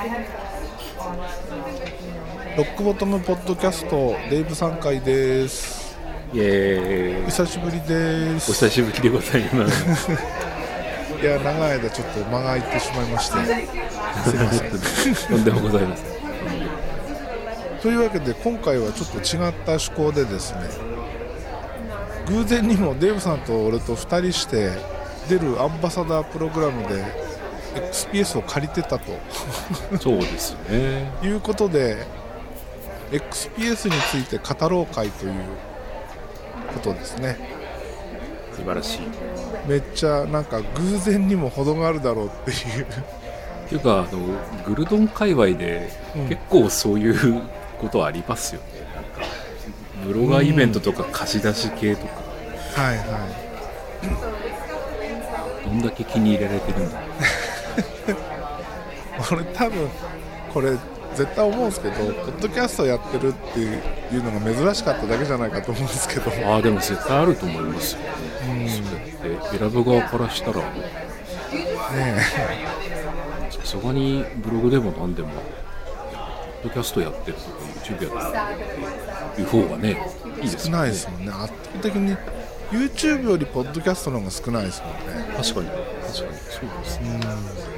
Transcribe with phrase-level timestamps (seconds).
[0.00, 0.06] ロ
[2.64, 5.94] ックボトムポッドキャストデイブ3回です。
[6.32, 7.26] イエーイ。
[7.26, 8.50] 久しぶりです。
[8.50, 10.10] お久しぶりでございます。
[11.20, 13.44] いや長い間ちょっと間が空いてしまいまして。
[14.24, 16.06] すいませんとんでもございません。
[17.82, 20.60] というわけで今回はちょっと違った趣向でですね
[22.26, 24.70] 偶然にもデーブさんと俺と2人して
[25.28, 27.29] 出るアンバサダープログラムで
[27.74, 29.12] XPS を借りてたと。
[30.00, 31.10] そうですね。
[31.22, 32.06] いうことで
[33.12, 35.34] XPS について語ろう会という
[36.74, 37.38] ことですね。
[38.54, 39.00] 素晴らしい。
[39.68, 42.84] めっちゃなんか偶然にも程があるだろうっていう。
[42.84, 44.18] っていうかあの
[44.66, 46.28] グルドン界隈でうん。
[46.28, 47.42] 結構そういう
[47.78, 49.22] ことありますよね、なんか
[50.04, 52.12] ブロガーイベントとか貸し出し系とか、
[52.74, 53.26] はいは
[55.64, 57.09] どんだけ気に入られてるんだい
[59.32, 59.88] 俺多分
[60.52, 60.70] これ
[61.14, 66.30] 絶対思うんですけどポッドキャストやってるっていうのが珍しかっただけじゃないかと思うんですけど。
[66.46, 68.00] ああでも絶対あると思いますよ、
[68.48, 68.64] うん。
[68.64, 68.70] ね
[69.20, 70.60] それって選ぶ側からしたら。
[71.94, 72.20] え。
[73.50, 77.48] さすがにブログでも何でもポッドキャストやってるとか
[77.84, 78.82] YouTube やってる
[79.32, 80.00] っていう方がね
[80.42, 81.32] いいです少ないですもんね。
[81.32, 82.16] 圧倒的に
[82.70, 85.34] YouTube よりポッドキャストの方が少ないですもんね。
[85.36, 85.66] 確かに。
[85.66, 86.12] 確かに。
[86.12, 86.28] そう
[86.84, 87.69] ですね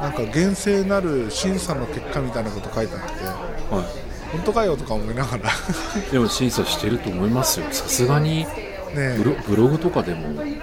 [0.00, 3.84] なんか厳正なる審査の結果みたいなこと書いてあっては
[4.32, 5.44] 本当かよとか思いながら。
[5.44, 5.50] ね
[6.08, 7.66] いでも審査してると思いますよ。
[7.70, 8.46] さすがに
[8.94, 9.16] え。
[9.18, 10.58] ブロブログとかでも、え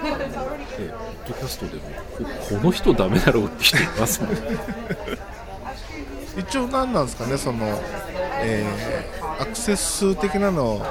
[1.27, 1.81] ポッドキャストでも
[2.17, 4.39] ここの人ダメだろうって人いますもんね。
[6.37, 7.81] 一応何なんですかねその、
[8.41, 10.83] えーアクセス数的なのを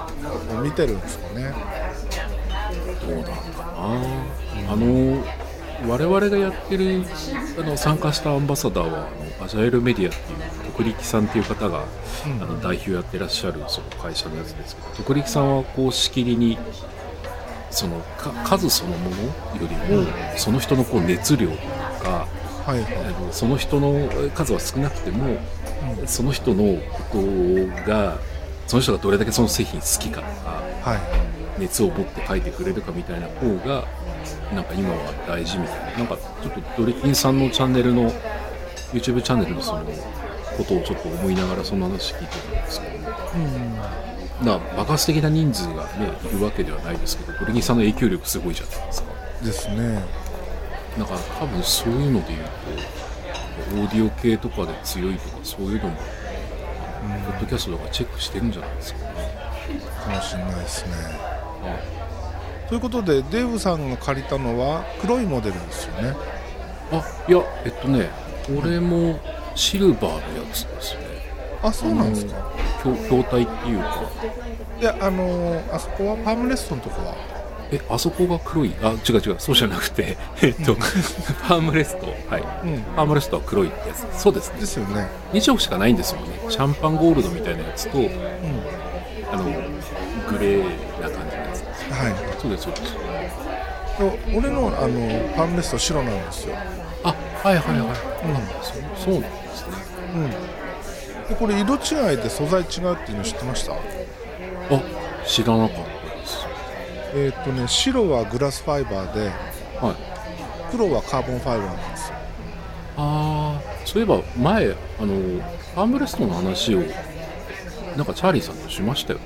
[0.63, 1.53] 見てるんですかね。
[3.05, 3.33] どうなんか
[4.67, 4.73] な。
[4.73, 5.25] あの
[5.85, 7.05] 我々がやってる
[7.59, 11.85] あの参加したアンバサダーはあのアジャイルメディアっていう徳力さんっていう方が、
[12.27, 12.43] うん。
[12.43, 16.59] あの代表やってらっしゃるその会社のやつですけど徳力さんはこうしきりに
[17.71, 20.07] そのか数そのものよりも、
[20.37, 21.57] その人のこう熱量と
[22.05, 22.27] か
[22.65, 22.97] はいはい。
[23.07, 25.39] あのその人の数は少なくても、
[26.07, 28.19] その人のことが
[28.67, 31.37] その人がどれだけその製品好きかとかはい。
[31.59, 33.87] 熱を持って書いてくれるかみたいな方が
[34.55, 34.65] なん。
[34.65, 36.07] か今は大事みたいななん。
[36.07, 37.39] かちょっとドリキンさん。
[37.39, 38.11] のチャンネルの
[38.93, 39.85] YouTube チャンネルのその
[40.57, 42.65] ことをちょっと思いながらその話聞いてたん。
[42.65, 42.87] ですけ
[44.45, 47.77] ど、な爆発的な人数がねいるわけではないですけどドリキンさん。
[47.77, 49.09] の影響力すごいじゃないですか
[49.43, 50.03] ですね
[50.99, 55.97] だから多分そういうので言うとオーディオ系とかで強いとかそういうのも、
[57.27, 58.53] ポッドキャストとかチェックしてるん。
[58.53, 59.15] じゃないですかね、
[60.05, 60.93] かもしれないですね
[61.63, 62.06] あ
[62.69, 66.17] ということでデーブさんが借りたのは黒いモデルですよね。
[66.93, 68.11] あいやえっとね
[68.47, 69.19] これも
[69.55, 70.21] シルバーのや
[70.53, 71.01] つですね。
[71.63, 72.35] あそうなんですか。
[72.83, 74.03] 筐筐体っていうか。
[74.81, 77.15] いやあのーあそこはパームレストのとこは？
[77.73, 78.73] えあそこが黒い？
[78.83, 80.75] あ違う違うそうじゃなくて えっと
[81.49, 82.07] パームレスト。
[82.29, 82.83] はい、うん。
[82.97, 84.07] パームレストは黒いってやつ。
[84.21, 84.61] そうですね。
[84.61, 85.07] ですよね。
[85.33, 86.31] 2色しかないんですもんね。
[86.49, 88.11] シャンパンゴールドみたいなやつとうん。
[89.33, 90.65] あのグレー
[92.57, 93.39] そうですそうです。
[93.99, 96.55] で俺のあのパームレスト白なんですよ。
[97.03, 97.87] あはいはいはい、うん
[98.97, 99.73] そそうなんですね。
[100.15, 100.31] うん。
[101.29, 103.73] でこれ色違いで素材違うっていうの知ってました？
[103.73, 103.77] あ
[105.27, 105.83] 知らなかった
[106.17, 106.47] です。
[107.15, 109.31] えっ、とね白はグラスファイバーで
[109.81, 109.95] はい。
[110.71, 112.15] 黒はカーボンファイバーなんですよ。
[112.99, 114.67] ああそういえば前
[114.99, 115.43] あの
[115.77, 116.83] アームレストの話を
[117.97, 119.25] なんかチャーリーさんとしましたよね。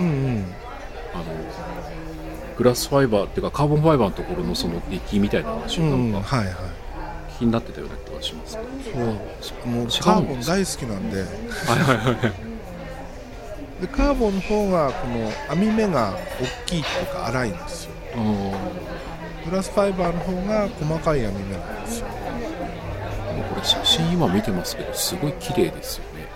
[0.00, 0.54] うんうん。
[1.14, 1.24] あの
[2.56, 6.54] グラスファイバーっていうかカーボンファイバーのところのそのデッキみたいな話をうんはいはい。
[7.38, 8.68] 気になってたような気がしますけど、
[9.40, 9.68] そう。
[9.68, 11.20] もうカーボン大好きなんで。
[11.20, 11.28] はい
[11.80, 12.14] はいはい。
[12.14, 12.54] はい
[13.80, 17.90] でカーボンの方がこの網目が大きいとか粗いんですよ。
[19.50, 22.06] グラスファイバーの方が細かい網目なんですよ。
[22.06, 26.28] でもこれ写真今見てますけどすごい綺麗ですよね。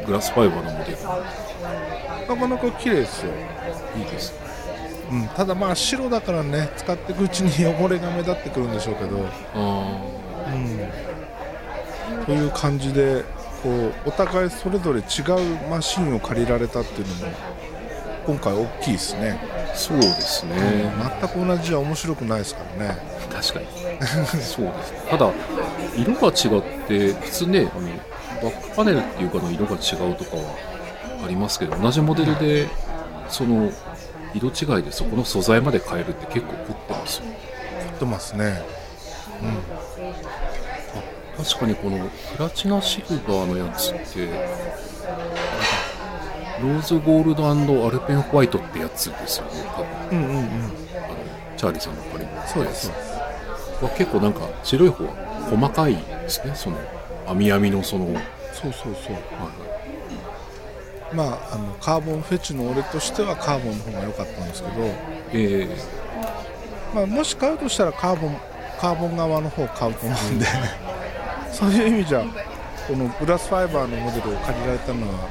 [0.00, 0.06] うん。
[0.06, 0.98] グラスファイバーのモデル。
[2.28, 3.32] なかなか綺麗ですよ、
[3.96, 4.51] いいですね
[5.12, 10.00] うん、ただまあ白だからね使っていくうちに汚れが目立ってくるんでしょうけど、あ
[10.54, 13.22] うん、という感じで
[13.62, 17.32] こうお互いそれぞれ違うマシンを借りられたっていうのも
[18.26, 19.38] 今回大きいですね、
[19.72, 22.96] あそうですね、全く同じじゃ面白くないですからね。
[23.30, 23.66] 確かに。
[24.40, 24.92] そうです。
[25.10, 25.32] ただ
[25.96, 27.88] 色が違って普通ねあの
[28.42, 30.56] バックパネルっていうかの色が違うとかは
[31.24, 32.68] ありますけど同じモデルで
[33.28, 33.70] その
[34.34, 37.24] 色違いでそこの素材まで変えるって結構凝ってますよ。
[37.26, 38.62] 凝ってますね。
[41.36, 44.28] 確かにこのプラチナシルバーのやつって
[46.60, 50.18] ローズゴールドアルペンホワイトってやつですよね多分。
[50.18, 50.44] うんうんうん。
[50.44, 50.50] あの
[51.56, 52.90] チャーリーさんの借りのそうです。
[52.90, 55.10] は結構なんか白い方は
[55.50, 56.78] 細かいですねその
[57.26, 59.14] 網網のその、はいそうそうそう。
[59.14, 59.50] は
[61.14, 64.92] まああのカーボンフェチの俺としてはカーボンの方が良かったんですけど、い、
[65.32, 65.68] え。
[66.94, 68.36] まあ、もし買うとしたらカーボン
[68.80, 70.46] カーボン側の方を買うと思うんで。
[71.52, 72.24] そういう意味じゃ
[72.88, 75.28] このグラスファイバーのモデルを借りられたのは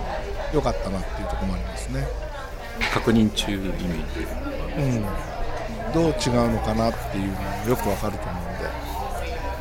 [0.53, 3.77] 良かったなっていうところもありますね、ー確認中イメー
[4.13, 4.27] ジ
[4.77, 8.65] うん、どう違うのかなっていうのもよくわかると思うんで。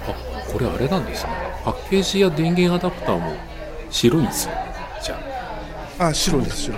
[0.08, 1.50] あこれあれなんですね。
[1.64, 3.34] パッケージや電源アダプターも
[3.90, 4.55] 白いんですよ
[5.02, 5.30] じゃあ
[6.12, 6.76] 白です白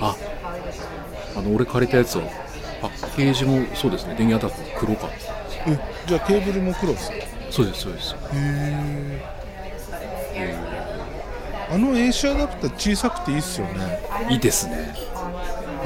[0.00, 0.16] あ
[1.34, 2.24] ああの俺借りたやつは
[2.80, 4.14] パッケージもそうですね。
[4.16, 5.08] 電源アダプター黒か。
[5.66, 7.10] えじゃあケーブルも黒です
[7.50, 8.14] そうですそうです。
[8.34, 9.22] え
[11.70, 14.00] あの AC アダプター小さくていいっすよね。
[14.30, 14.94] いいですね。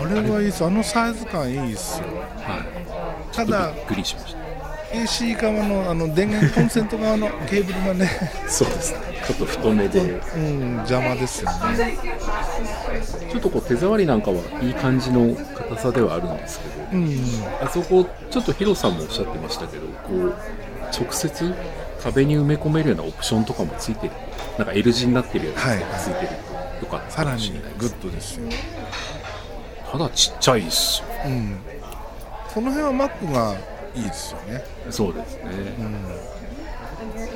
[0.02, 0.64] あれはいいっす。
[0.64, 2.06] あのサイズ感いいっすよ。
[2.08, 3.34] はい。
[3.34, 4.49] ただびっくりしました
[4.92, 8.08] AC 側のあの電源コンセント側のケーブルがね
[8.48, 8.98] そうですね。
[9.26, 10.00] ちょっと太めで。
[10.00, 11.96] うん邪魔ですよね。
[13.30, 17.16] ちょっとこう手触りなんかはいい感じの硬さではあるんですけどうん。
[17.62, 20.34] あそこちょっとヒロさんもおっしゃってましたけどこう
[20.92, 21.54] 直接
[22.02, 24.12] 壁に埋め込めるようなオプションとかもついてる。
[24.58, 26.28] なんか L 字になってるやつがはいついてる
[26.80, 28.48] とよかったさからもしにれないですグッドですよ
[29.92, 31.06] ただちっちゃいっすよ。
[31.26, 31.58] うん。
[32.52, 33.56] その辺は Mac が
[33.94, 34.64] いいですよね。
[34.90, 35.42] そうですね、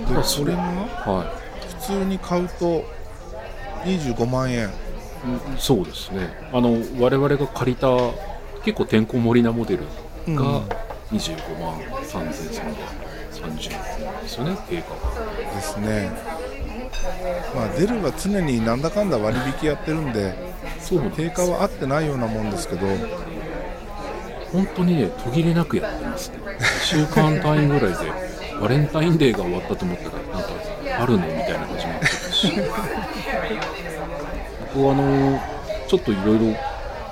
[0.08, 1.34] であそれがは
[1.80, 2.84] 普通に買うと
[3.84, 4.58] 25万円。
[4.58, 4.70] いうん
[5.58, 6.28] そうですね。
[6.52, 7.88] あの我々が借りた
[8.62, 9.84] 結構てんこ盛りなモデル
[10.28, 10.36] うん。
[10.36, 10.60] が
[11.10, 13.82] 25万3330円
[14.22, 15.54] ですよね定価が。
[15.54, 16.10] ですね。
[17.54, 20.34] まあデルは常になんだかんだ割引やってるんで
[20.80, 22.86] そう定価は合ってないようなもんですけど
[24.54, 26.38] 本当にね途切れなくやってますね。
[26.46, 27.96] 1週間単位ぐらいで
[28.60, 30.48] バレンタインデーが終わったと思ったらなんか
[31.02, 32.52] あるのみたいな始まってたし。
[34.72, 35.40] 僕はあの
[35.88, 36.46] ちょっといろいろ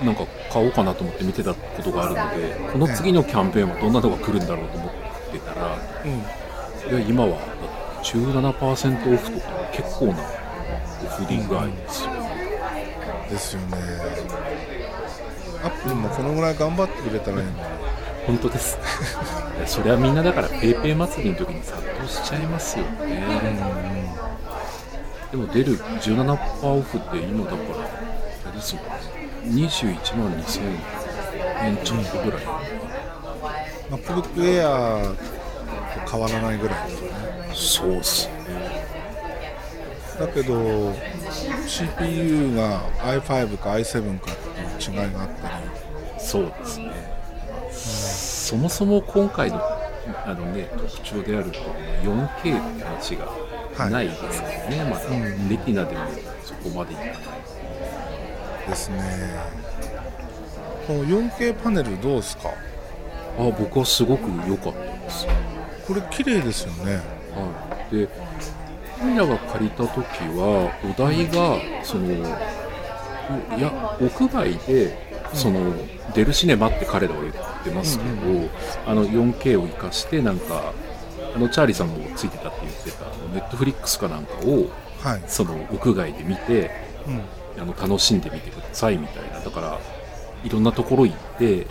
[0.04, 4.90] なんか買おうかなと思って見てたことがあるのでこの次のキャンペーンはどんなのが来るんだろうと思っ
[5.32, 6.10] てたらうん。
[6.10, 7.38] いや今は
[8.02, 10.14] 17%オフとか結構な
[11.04, 12.10] オフ利具合ですよ、
[13.30, 14.41] ですよね
[15.62, 17.58] アップルもこのぐらい頑張ってくれたらいいのに。
[18.26, 18.78] 本当です。
[19.66, 24.12] それはみんなだから PayPay 祭りの時に殺到しちゃいますよね、
[25.30, 27.62] でも出る17%オフって今だから
[28.48, 28.90] あれですもんね
[29.68, 30.60] 21万2000
[31.64, 32.40] 円ちょっとぐらい、
[33.90, 37.14] MacBook Air と変わらないぐらいですよね。
[37.54, 38.32] そうっすね。
[40.18, 40.94] だけど
[41.66, 45.64] CPU が i5 か i7 かって違いがあったり
[46.18, 46.92] そうですね、
[47.70, 49.60] そもそも今回の
[50.24, 51.50] あの、ね、特徴である
[52.02, 56.00] 4K って話がないですからね、まだ、うんレティナでも
[56.44, 57.14] そこまでいかない
[58.68, 59.02] ですね。
[60.86, 62.50] この 4K パネルどうですか？
[62.50, 62.52] あ
[63.58, 65.26] 僕はすごく良かったです。
[65.86, 66.96] これ綺麗ですよね。
[67.34, 68.08] はい、で
[69.00, 69.98] 彼らが借りた時
[70.36, 72.08] はお題がその
[73.56, 74.96] いや屋外で
[75.32, 75.74] その、
[76.14, 78.10] デルシネマって彼らは言ってますけど、
[78.86, 80.72] あの 4K を生かしてなんか
[81.34, 84.68] あのチャーリーさんもついてたって言ってたネットフリックスかなんかを
[85.00, 86.70] はい、その屋外で見て
[87.06, 87.20] うん。
[87.60, 89.40] あの楽しんでみてくださいみたいな。
[89.40, 89.78] だから
[90.42, 91.66] いろんなところ行って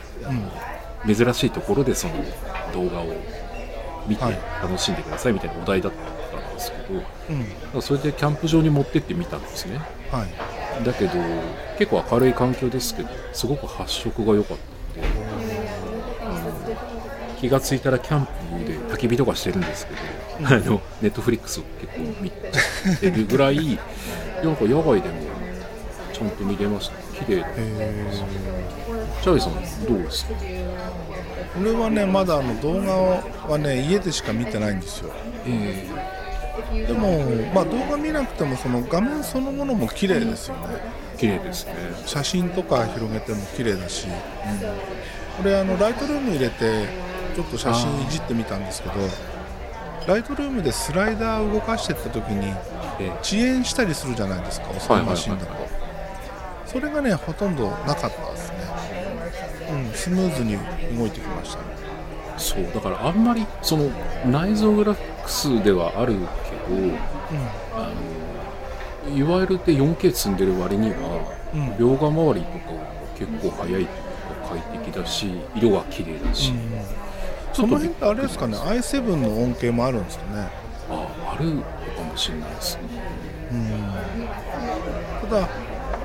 [1.06, 2.14] うん、珍しいところでその
[2.74, 3.08] 動画を
[4.08, 4.38] 見てはい。
[4.62, 9.78] 楽しんでくださいみたいなお題だったんですけど、だかうん、らそれでキャンプ場に持ってってみたんですね。
[10.12, 10.28] はい、
[10.84, 11.12] だけど
[11.78, 14.58] 結構明るい環境ですけどすごく発色が良かっ
[14.96, 15.08] たの
[15.48, 15.60] で
[16.22, 18.32] あの気がついたらキャンプ
[18.66, 20.00] で焚き火とかしてるんですけど、
[20.48, 23.80] あのネットフリックスを結構見てるぐらい
[24.44, 25.16] なんか野外でも
[26.14, 26.96] ちゃんと見れました。
[27.26, 28.12] 綺麗だえ
[29.22, 29.36] チャー。
[29.36, 29.54] リーさん
[29.86, 30.34] どうですか？
[30.34, 32.94] ー、俺はねまだあの動画
[33.52, 35.12] はね家でしか見てないんですよ。
[35.46, 35.88] え
[36.88, 37.20] でも
[37.54, 40.68] まあ動画見なくてもその画面そのものも綺麗ですよね。
[41.16, 41.74] ー、綺麗ですね。
[42.06, 44.08] 写真とか広げても綺麗だし、
[45.38, 46.88] これあのライトルーム入れて
[47.36, 48.96] ちょっと写真いじってみたんですけど
[50.08, 52.54] ライトルームでスライダーを動かしてった時に
[53.00, 55.10] えー遅延したりするじゃないですか遅いはいはいはい。
[55.10, 55.52] マシンだと。
[56.66, 58.58] それがねほとんどなかったですね。
[59.72, 60.58] うんスムーズに
[60.98, 61.64] 動いてきましたね。
[62.38, 63.90] そうだからあんまりその
[64.26, 66.28] 内蔵グラフィ X ではあるけど
[67.76, 67.92] あ
[69.10, 70.96] のいわゆるで 4K 積んでる割には、
[71.54, 71.62] うん。
[71.62, 72.80] うん描画周りとかが
[73.18, 73.92] 結構早いというか
[74.50, 76.54] 快適だし色が綺麗だし、
[77.52, 80.48] その辺ってあれですかね？i7 の恩恵もあるんですかね？
[80.90, 81.68] ああるのか
[82.10, 82.84] もしれないですね。
[85.30, 85.50] ただ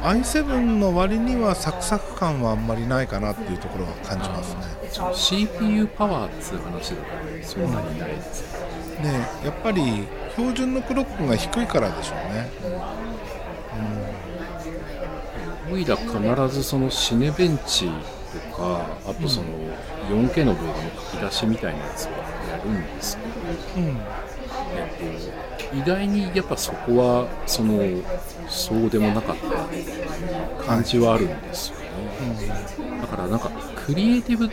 [0.02, 4.62] i7 の割にはサクサク感はあんまりないかなっていうところは感じますね。
[5.14, 7.02] CPU パワーっつう話だと
[7.42, 8.65] そんなにないですねね
[9.45, 12.50] やっぱり標準のクロックが低いからでしょうね。
[15.71, 17.91] オイラ必ずそのシネベンチ
[18.50, 19.49] とかあとその
[20.09, 22.12] 4K の動画の書き出しみたいなやつは
[22.50, 23.23] やるんですけ
[23.81, 23.99] ど、うん。
[24.73, 24.87] え
[25.67, 27.83] っと、意外にやっぱそこはその
[28.49, 31.87] そうでもなかった感じはあるんですよね、
[33.00, 34.50] だからなんかクリエイティブっ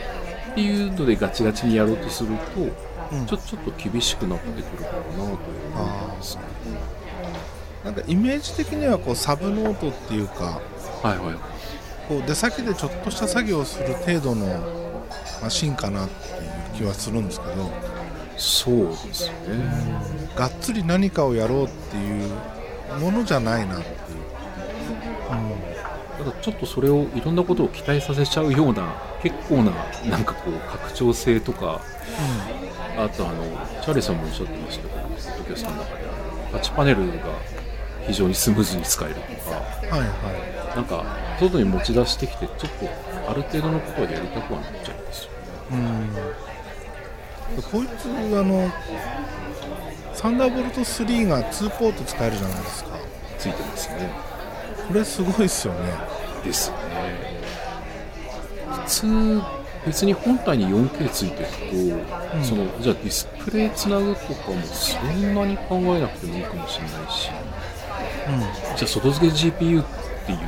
[0.54, 2.72] ていうのでガチガチにやろうとすると、うん
[3.26, 5.36] ちょちょっと厳しくなってくるかなと思い
[5.74, 6.42] ますね
[7.84, 10.60] なんかイメージ的にはこうサブノートっていうか
[11.02, 11.34] はいはい。
[12.08, 15.04] こう出先でちょっとした作業をする程度の
[15.42, 17.70] マシンかなっていう気はするんですけど
[18.36, 19.34] そうですね、
[20.34, 22.28] がっつり何かをやろうっていう
[22.98, 23.94] ものじゃないなっていう、
[26.18, 28.92] ただちょっとそれをいろんなことを期待させちゃうような
[29.22, 29.72] 結構な
[30.10, 31.80] なんかこう拡張性とか
[32.96, 33.44] あとあの
[33.82, 36.04] チャーリーさんもおっしゃってましたけどポッドキャストの中で
[36.52, 37.14] タッチパネルが
[38.06, 39.26] 非常にスムーズに使えるとか
[39.82, 40.00] うん、はい。
[40.00, 41.04] はなんか
[41.40, 45.30] 外に持ち出してきてちょっとある程度のことはやりたくはなっちゃうんですよ
[45.70, 45.74] い、
[47.56, 48.06] うん、こいつ
[48.38, 48.70] あの
[50.14, 52.90] サンダーボルト3が2ポート使えるじゃないですか。
[53.38, 54.10] ついてますね。
[54.88, 55.80] これすごいっすよね。
[56.44, 56.76] ですね。
[58.70, 59.42] 普通
[59.86, 61.54] 別に本体に 4K ついてると、
[62.36, 62.44] うん。
[62.44, 67.30] そのじゃあディスプレイつなぐとかもそんなに考えなくてもいいかもしれないし
[68.76, 69.90] じゃあ外付け GPU って
[70.28, 70.40] 言っ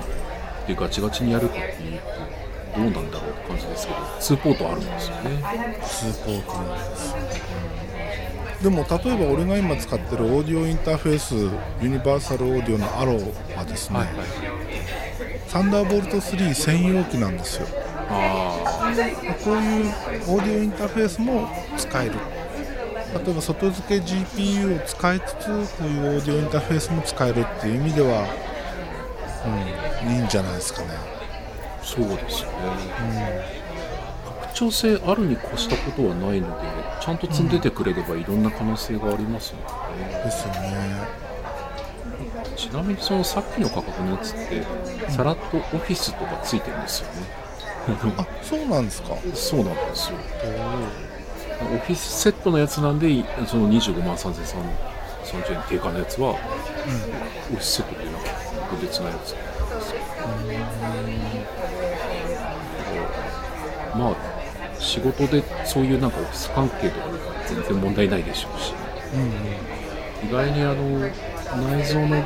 [0.66, 5.22] てガチガチにやるかっていうとどうなんだろうって感じですけど2ポートあるんですよね。
[5.30, 7.10] 2ポートなんです。
[7.10, 7.16] よ、
[8.62, 11.34] でも例えば俺が今使ってるオーディオインターフェース
[11.82, 14.16] ユニバーサルオーディオのアローはですね、はいはい。
[15.46, 17.66] サンダーボルト3専用機なんですよ。
[17.70, 19.92] あこういう
[20.28, 22.12] オーディオインターフェースも使える。
[23.24, 25.46] 例えば外付け GPU を使いつつ
[25.78, 28.28] こういうオーディオインターフェースも使えるっていう意味では、
[30.04, 30.88] うん、いいんじゃないですかね。
[30.90, 31.16] あ
[31.82, 32.50] そうですね、
[34.24, 36.66] 拡張性あるに越したことはないので
[37.00, 39.60] ちゃんと積んでてくれればいろんな可能性がありますの
[39.96, 40.24] で、ね。
[40.24, 41.26] ですよね。
[42.56, 44.64] ちなみにそのさっきの価格のやつって
[45.10, 47.45] さらっとオフィスとかついてるんですよね
[48.18, 49.16] あそうなんですか。
[49.34, 50.18] そうなんですよ。
[51.62, 58.24] オフィスセットのやつなんでその25万3330円定価のやつは、オフィスセットっていうのは
[58.70, 59.34] 特別なやつ。
[63.94, 64.16] なまあ
[64.78, 68.74] 仕事でそういうなんかオフィス関係とかで全然問題ないでしょうし。
[70.22, 71.10] 意外にあの
[71.56, 72.24] 内蔵の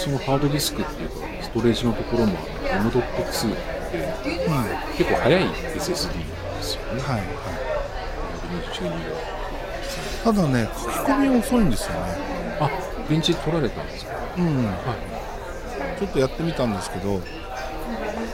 [0.00, 2.32] そのハードディスクっていうかストレージのところも
[2.64, 3.22] M.2 って
[4.96, 7.02] 結構速い SSD ですよね。
[7.02, 7.26] はいはい。
[8.72, 8.96] 122が
[10.24, 12.00] ただね書き込み遅いんですよね。
[12.60, 12.70] あ
[13.08, 14.12] 電池取られたんですか。
[14.38, 14.64] うん。
[14.66, 14.76] はい
[15.98, 17.20] ちょっとやってみたんですけど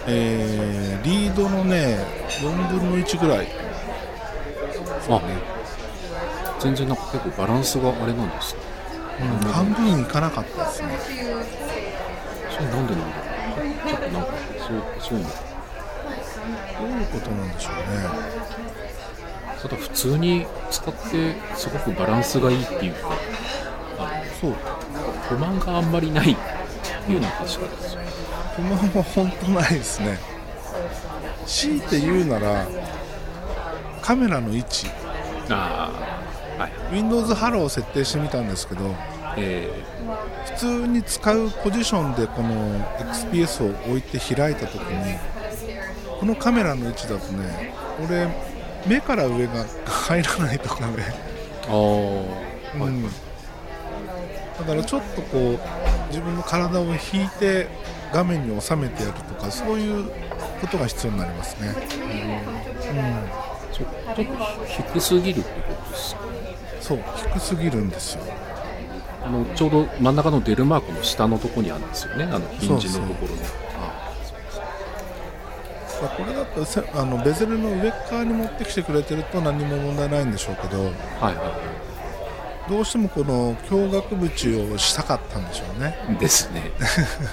[0.06, 1.98] えーリードのね
[2.40, 3.48] 4分の1ぐらい。
[5.08, 5.20] あ
[6.60, 8.60] 全然なんか結構バランスがあれなんですね
[9.20, 10.98] うん半分いかなかったですね
[12.50, 13.22] それなんでなんだろ
[13.62, 17.80] うちょっとなんかそうそういうのどういうことなんでしょうね。
[19.62, 23.10] ただ普通に使ってすごくバランスがいいっていうか
[23.98, 24.54] あそう。
[25.28, 26.36] 不満があんまりないっ
[27.06, 28.00] ていうのは確かですよ
[28.54, 30.18] 不満は本当ないですね。
[31.46, 32.66] 強いて言うなら
[34.02, 34.86] カメラの位置。
[35.50, 36.15] ああ
[36.92, 38.94] Windows ハローを設定してみたんですけど
[39.36, 39.70] え
[40.46, 42.80] 普通に使うポジションでこの
[43.12, 45.18] XPS を置いて開いた時に
[46.20, 47.74] このカメラの位置だとね
[48.04, 48.28] 俺
[48.86, 50.92] 目から上が入らないとかね、
[52.78, 55.58] うん、だからちょっとこう
[56.08, 57.68] 自分の体を引いて
[58.12, 60.08] 画面に収めてやるとかそういう
[60.60, 61.74] ことが必要になりますね、
[63.72, 64.22] そうちょっと
[64.92, 66.45] 低すぎるってことですか
[66.86, 66.98] そう
[67.34, 68.22] 低すぎるんですよ。
[69.24, 72.24] あのちょうど真ん中のデルマークの下のところにあるんですよね。
[72.24, 73.40] あのヒンジのところに
[73.76, 74.12] あ
[76.02, 81.44] まあこれだとせあのベゼルの上側に持ってきてくれてると何も問題ないんでしょうけどはいはいは
[82.68, 82.70] い。
[82.70, 85.96] どうしてもこの驚愕縁をしたかったんでしょうね。
[86.20, 86.70] ですね。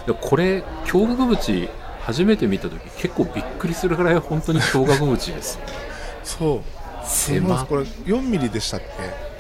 [0.08, 1.70] でこれ驚愕縁
[2.02, 5.60] 初めて見た時結構びっくりするぐらい本当に驚愕縁です
[6.24, 6.62] そう。
[7.06, 9.33] 狭これ4ミリでしたっけ？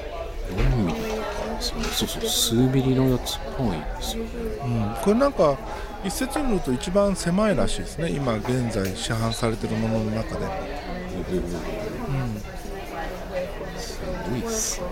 [0.54, 4.30] 4ミリですよねそうそう数ミリのやつっぽいですよね、
[4.64, 5.58] うん、これなんか
[6.04, 8.10] 一説によると一番狭いらしいですね。
[8.10, 10.52] 今現在市販されてるものの中で、うん、
[13.78, 14.82] すごいっす。
[14.82, 14.88] ね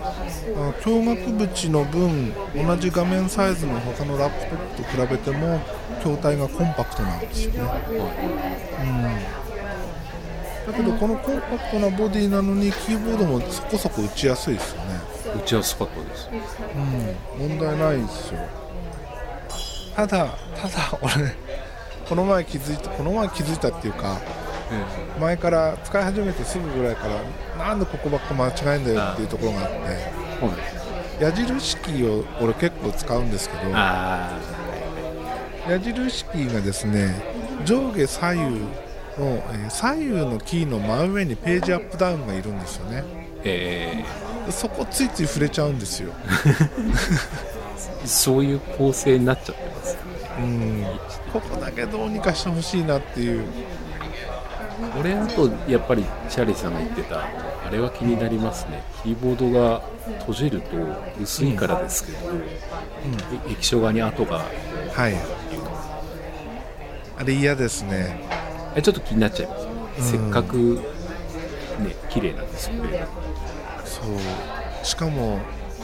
[0.82, 5.60] 驚愕縁の分同じ画面サイズの他のラップトップと比べても
[5.98, 7.80] 筐体がコンパクトなんですよね、はい
[10.66, 15.01] うん、だけどこのコンパクトなボディなのにキーボードもそこそこ打ちやすいですよね。
[15.36, 16.28] 打ちやすかったです。
[17.38, 18.40] うん問題ないですよ。
[19.96, 21.34] ただただ 俺ね
[22.08, 24.16] この前気づいたこの前気づいたっていうか
[25.20, 27.06] 前から使い始めてすぐぐらいか
[27.58, 34.30] らなんでここばっか間違えんだよっていうところがあってはい矢印キーを俺結構使うんですけどあ
[35.68, 37.14] 矢印キーがですね
[37.64, 38.66] 上下左右の、
[39.18, 43.04] えー左右のキーの真上にページアップダウンがいるんですよね。
[43.44, 44.04] えで
[44.50, 46.12] そこついつい触れちゃうんですよ。
[48.04, 49.98] ーそういう構成になっちゃってます。
[50.38, 50.84] うん。
[51.32, 53.44] ここだけどうにかしてほしいなっていう。
[54.98, 58.82] 俺あとやっぱりチャーリーさんが言ってたあれは気になりますね。
[59.02, 59.82] キーボードが
[60.20, 60.68] 閉じると
[61.20, 62.18] 薄いからですけど、
[63.48, 64.44] え液晶側に跡が
[64.92, 65.14] はい。
[67.18, 68.20] あれ嫌ですね。
[68.74, 69.62] えちょっと気になっちゃいます。
[69.62, 70.80] よね、せっかく
[71.78, 73.06] ね綺麗なんですよね
[73.92, 74.86] そう。
[74.86, 75.40] しかも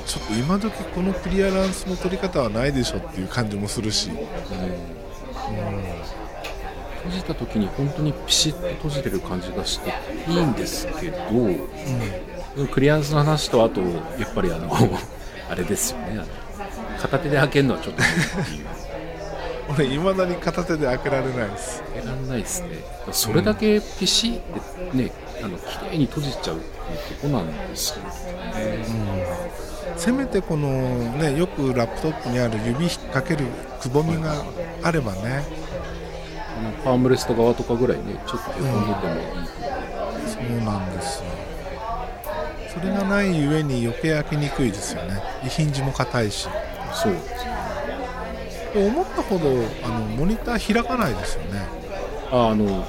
[0.06, 4.10] ちょっと今時このクリアランスの取り方はないでしょっていう感じもするし。
[6.98, 9.94] 閉じた時に本当にピシッと閉じてる感じがして
[10.28, 13.86] いいんですけど、クリアランスの話とあとや
[14.28, 14.68] っぱりあの
[15.48, 16.12] あれですよね。
[16.12, 16.26] あの
[17.00, 18.66] 片手で開けるのはちょっとっていう。
[19.70, 21.82] 俺いまだに片手で開けられないです。
[21.94, 22.68] 開けられないですね。
[23.12, 27.68] それだけピシッてねあの綺麗に閉じちゃうっていうとこなん。
[27.68, 28.10] ですよね、
[29.96, 30.68] せめてこの
[31.14, 33.46] ねよくラップトップにある指引っ掛ける
[33.80, 34.34] くぼみが
[34.82, 35.44] あればね。
[36.58, 39.46] あのパームレスト側とかぐらいねちょっとへこんでてもいい、
[40.26, 41.24] そうなんですよ。
[42.74, 45.22] それがないゆえに余計開けにくいですよね。
[45.44, 46.48] 遺品字も硬いし。
[46.92, 47.12] そう。
[47.12, 47.24] です
[48.76, 49.50] ね思ったほど
[49.84, 51.62] あのモニター開かないですよね。
[52.30, 52.86] ああの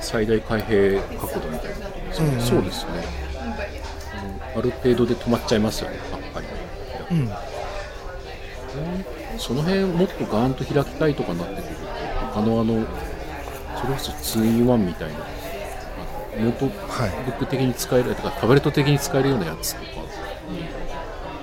[0.00, 1.86] 最大開閉角度みたいな。
[1.86, 2.40] うんうん。
[2.40, 3.21] そうですね
[4.56, 6.46] ある程度で止まっちゃいますよねやっぱり。
[7.10, 7.30] うん。
[9.38, 11.72] その辺もっとガーンと開きたいとかなってくると
[12.32, 12.86] 他のあの
[13.80, 15.18] それこそ 2-in-1 みたいな
[16.38, 17.10] ノートはい。
[17.26, 19.86] ブック的に使えるとかタブレット的に使えるようなやつとか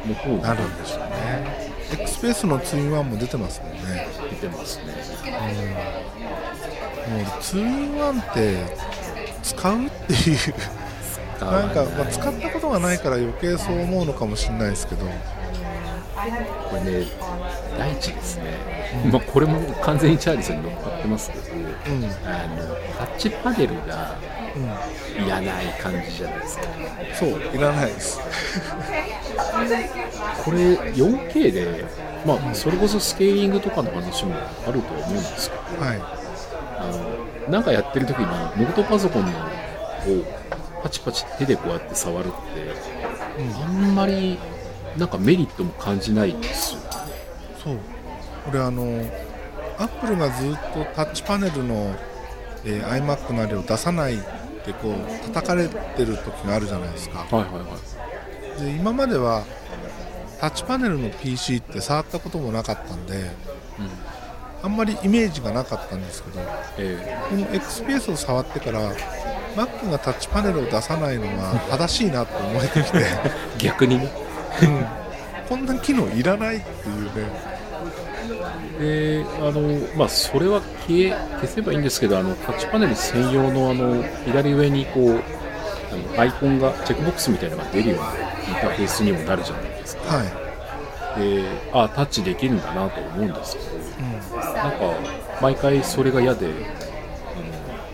[0.08, 4.08] の方なるんでしょうね XPS の 2-in-1 も出てますもんね。
[4.30, 4.94] 出てますね。
[7.10, 8.64] もう 2-in-1 って
[9.42, 10.38] 使うっていう
[11.46, 15.06] なんか、まあ、使ったことがないから余計そう思うのかもしれないですけど。
[16.70, 17.08] これね
[17.78, 18.44] 第一ですね、
[19.12, 21.62] まあこれも完全にチャーリーさんに乗っかってますけどうん。
[21.64, 21.70] うん
[22.26, 22.58] あの
[22.98, 24.18] タッチパネルが
[25.18, 26.64] いらない感じじゃないですか。
[27.18, 28.20] そういらないです。
[30.44, 31.86] これ 4K で
[32.26, 34.36] まあそれこそスケーリングとかの話も
[34.68, 36.02] あるとは思うんですけどはい。
[36.02, 36.18] あ
[37.48, 39.34] のなんかやってる時にノートパソコンのを
[40.84, 42.36] パチパチ手でこうやって触るって、
[43.64, 44.38] あんまり
[44.98, 46.80] なんかメリットも感じないんですよ
[47.64, 47.78] そう。
[48.50, 48.84] 俺あの
[49.78, 51.96] アップルがずっとタッチパネルの、
[52.66, 54.18] えー iMac なりを出さないっ
[54.66, 54.94] てこう
[55.28, 57.20] 叩かれてる時があるじゃないですか。
[57.20, 57.60] はいはいは
[58.60, 58.64] い。
[58.64, 59.44] で今までは
[60.42, 63.30] タッチパネルの PC って触ったこともなかったんで
[64.64, 66.40] あんまりイメージがなかったんですけど
[66.78, 68.92] えこの XPS を触ってから
[69.56, 73.04] Mac がタッチパネルを出さないのが正しいなと思えてきて、ー
[73.58, 74.12] 逆にね。
[74.62, 74.86] うん。
[75.48, 77.50] こんな機能いらないっていうね。
[78.80, 79.62] であの
[79.98, 85.22] まあそれは消え消せばいいんですけどあのタッチパネル専用のあの左上にこう
[85.92, 90.16] あのアイコンがチェックボックスみたいなのが出るようなインターフェースにもなるじゃないですか。
[90.16, 94.56] はい、であタッチできるんだなと思うんですけどうん。
[94.56, 94.78] なんか
[95.42, 96.48] 毎回それが嫌で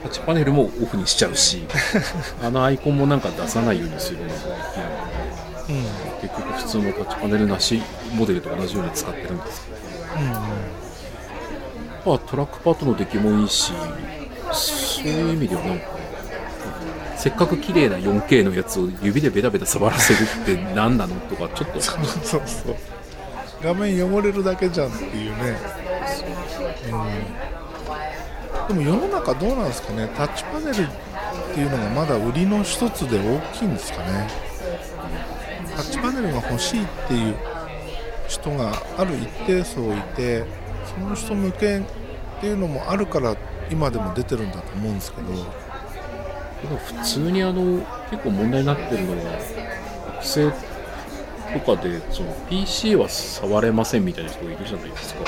[0.06, 1.66] タッチパネルもオフにしちゃうし
[2.44, 5.12] あのアイコンもなんか出さないようにするのも嫌なの
[5.58, 7.82] でうん結局普通のタッチパネルなし
[8.14, 10.76] モデルと同じように使ってるんですけどうん
[12.06, 13.74] まあ、トラックパッドの出来もいいし、
[14.52, 15.86] そういう意味ではなんか、
[17.18, 21.82] せっかく綺麗な 4K のやつを指でベタベタ触らせるって何なのとかちょっと。
[21.82, 22.76] そうそうそう。
[23.64, 25.58] 画面汚れるだけじゃんっていうね、
[26.92, 27.65] うん、
[28.68, 30.10] でも世の中どうなんですかね。
[30.16, 30.76] タッチパネルっ
[31.54, 34.28] ていうのがまだ売りの一つで大きいんですかね。
[35.76, 37.36] タッチパネルが欲しいっていう
[38.28, 40.44] 人がある一定層いて
[40.86, 41.84] その人向けっ
[42.42, 43.36] ていうのもあるから
[43.70, 45.28] 今でも出てるんだと思うんですけど。
[46.62, 49.34] でも普通にあの結構問題になってるのは
[50.16, 50.52] 学生
[51.54, 55.22] とかでその PC は触れませんみたいな人がいるじゃないですか、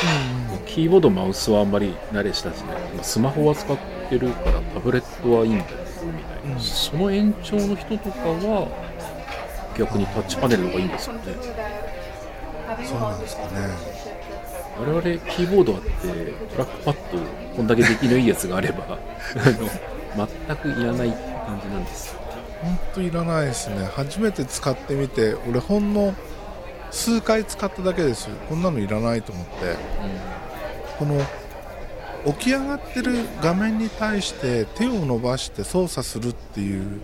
[0.65, 2.53] キーボードマウスはあんまり慣れ親しない。
[2.93, 3.77] まあスマホは使っ
[4.09, 6.59] てるからタブレットはいいんだけどみたいな、うん。
[6.59, 8.67] その延長の人とかは
[9.77, 11.21] 逆にタッチパネルの方がいいんですよね。
[12.83, 14.07] そうなんですかね。
[14.79, 15.89] 我々キーボードあって
[16.51, 17.17] トラックパッド
[17.55, 18.97] こんだけ出来のいいやつがあれば あ
[20.17, 22.21] の全くいらない感じなんですよ
[22.61, 23.89] 本当いらないですね。
[23.95, 26.13] 初めて使ってみて俺ほんの
[26.91, 28.35] 数回使っただけですよ。
[28.49, 29.51] こんなのいらないと思って。
[30.97, 31.21] この
[32.33, 37.01] 起き上がってる画面に対して手を伸ばして操作するっていう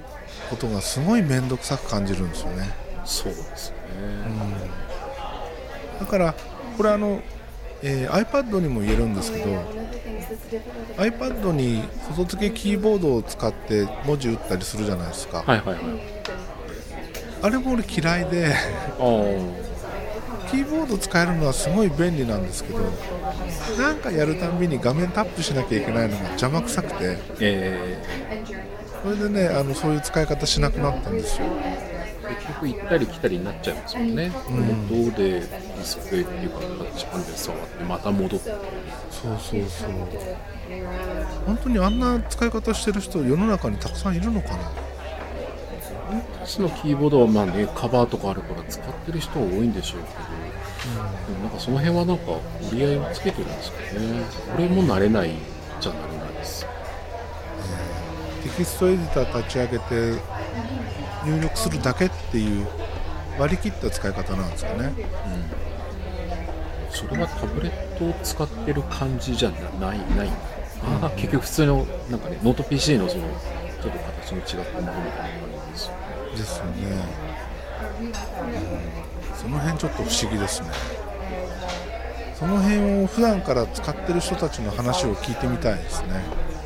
[0.49, 2.69] ことがすごい面倒くさく感じるんですよね。
[3.05, 3.77] そうですね、
[5.99, 6.33] だから
[6.77, 7.21] これあの、
[7.85, 9.45] えー iPad にも言えるんですけど
[10.97, 15.79] iPad に外付けキーボードを使って文字打ったりするじゃないですか、はいはいはい。
[17.41, 18.55] あれも俺嫌いで
[20.49, 22.79] キーボード使えるのはすごい便利なんですけど
[23.77, 28.01] なんかやるたんびに画面タップしなきゃいけないのが邪魔くさくてえ
[29.03, 31.47] それでねあのそういう使い方しなくなったんですよ。
[31.47, 31.93] ー
[32.35, 35.05] 結局行ったり来たりになっちゃいますもんね、うん。
[35.05, 35.43] 元で
[35.83, 38.57] ディスプレイっていうかタッチパネル触ってまた戻ってそう
[39.37, 39.89] そうそう。
[41.45, 44.71] 本当にあんな使い方してる人世の中にたくさんいるのかな。
[46.45, 52.23] 私のキーボードはまあねカバーとかあるから使ってる人は多いんでしょうけど、でもなんかその辺はなんか
[52.69, 53.87] 折り合いをつけてるんですかね。
[54.55, 55.31] 俺も慣れない
[55.81, 56.65] じゃ慣れないです
[58.43, 60.21] テキストエディター立ち上げて
[61.25, 62.67] 入力するだけっていう
[63.39, 64.93] 割り切った使い方なんですかね。
[66.89, 69.99] それはタブレットを使ってる感じじゃなない。
[70.15, 70.29] ない
[70.83, 73.23] あー結局普通のなんかねノート PC のその
[73.81, 75.93] ちょっと形の違ったものみたいなのがあるんですよ。
[76.35, 76.71] ですよね、
[78.01, 78.13] うん。
[79.35, 80.67] その辺ちょっと不思議ですね。
[82.35, 86.21] その辺を普段から使ってる人たちの話を聞いてみたいですね。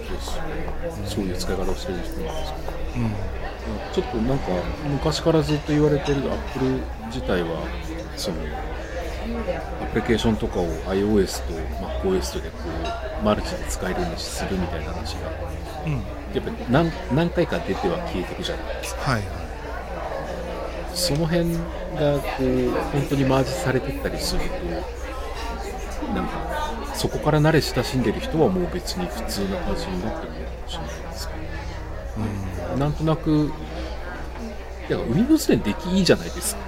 [0.09, 2.77] そうですそういう使い方をしてる人なんですけど。
[2.97, 3.36] うん
[3.93, 4.45] ちょっとなんか
[4.89, 7.61] 昔からずっと言われてる Apple 自体は
[8.15, 8.37] その
[9.81, 11.53] アプリケーションとかを iOS と
[12.03, 12.57] MacOS とでこ
[13.21, 15.31] うマルチで使えるようにするみたいな話が。
[15.85, 15.93] うん。
[16.33, 19.11] やっぱり何何回か出ては消えていくじゃないですか。
[19.11, 19.47] はい
[20.97, 31.39] その辺がこう本当にマージされてったりするとなんかそこから慣れ親しんでる人はもう別に普通な感じになってるのかもしれないですけど
[32.77, 33.51] なんとなく
[34.89, 36.61] いや Windows 10出来いいじゃないですか。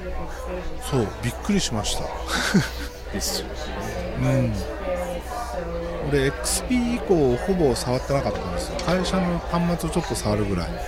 [0.89, 2.03] そうびっくりしました。
[3.13, 3.53] ですよね。
[4.21, 4.27] う
[6.07, 6.09] ん。
[6.09, 8.79] 俺 XP 以降ほぼ触ってなかったんですよ。
[8.85, 10.67] 会社の端末をちょっと触るぐらい。
[10.67, 10.79] はい。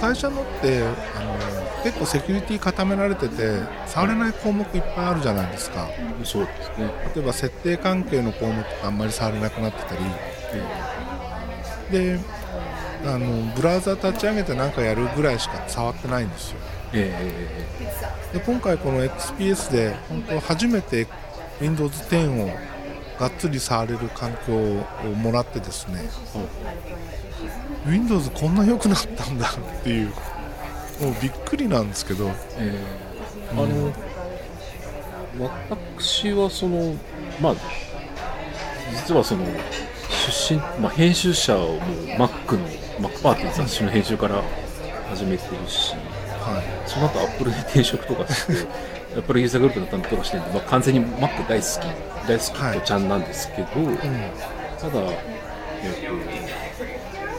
[0.00, 1.36] 会社のってあの
[1.84, 5.88] 結構セキュリティ固められてて触れない項目いっぱいあるじゃないですか。
[6.24, 6.90] そうですね。
[7.14, 10.00] 例えば設定関係の項目ってあんまり触れなくなってたり。
[11.90, 12.18] で
[13.04, 16.58] あのブラウザ立ち上げて何かやるぐらいしか触ってないんですよ。
[16.94, 17.12] え
[18.32, 21.06] で今回この XPS で本当初めて
[21.60, 22.50] Windows 10を
[23.18, 24.84] がっつり触れる環境を
[25.14, 30.08] もらってですねー Windows こんな良くなったんだっていう
[31.00, 32.30] もうびっくりなんですけど。
[32.58, 33.12] えー
[33.52, 33.92] あの、
[35.38, 36.94] 私はその、
[37.40, 37.54] まあ、
[38.92, 39.44] 実はその、
[40.48, 41.80] 出身、まあ、編集者をもう
[42.18, 42.66] Mac の、
[43.02, 44.42] Mac パーティー雑誌の編集から
[45.10, 45.98] 始めてるし、は
[46.60, 48.52] いその後 Apple で転職とかして、
[49.16, 55.90] Apple ユーザーグループの担当とかしてるんで、まあ、完全に Mac 大好き、大好きとちゃんなんですけど、うんただ、え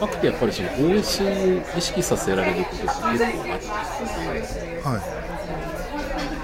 [0.00, 5.24] と、Mac ってやっぱりその OS を意識させられることが結構あって、はい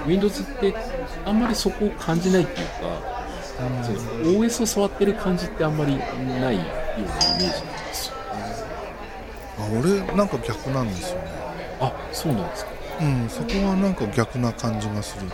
[0.07, 0.73] Windows って
[1.25, 2.73] あんまりそこを感じないっていうか、
[3.83, 3.99] その
[4.39, 6.65] OS を触ってる感じってあんまりないようなイメー
[6.97, 8.15] ジなんですよ。
[9.61, 11.31] あ俺なんか逆なんですよね。
[11.79, 12.71] あ、そうなんですか。
[13.01, 15.27] うんそこはなんか逆な感じがする。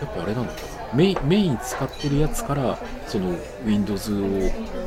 [0.00, 0.58] やっぱあれなのかな
[0.94, 4.16] メインメイン使ってるやつからその Windows を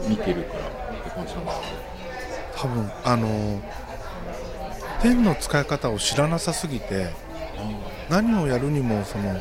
[0.08, 0.68] 見てるから
[1.00, 1.90] って感じなんですかね。
[2.56, 3.62] 多分あの
[5.02, 7.08] ペンの使い方を知らなさすぎて
[8.10, 9.40] 何をやるにもその、え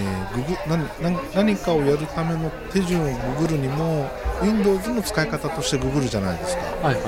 [0.00, 3.04] ーググ何何何かをやるための手順を
[3.36, 4.10] ググるにも
[4.42, 6.62] Windows の使い方としてググるじゃないですか。
[6.82, 7.02] はいはい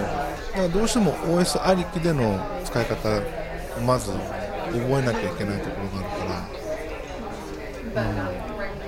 [0.51, 3.23] だからどうしても OS ありきでの使い方を
[3.87, 4.19] まず覚
[4.99, 6.25] えなきゃいけないところがあるか
[7.95, 8.31] ら。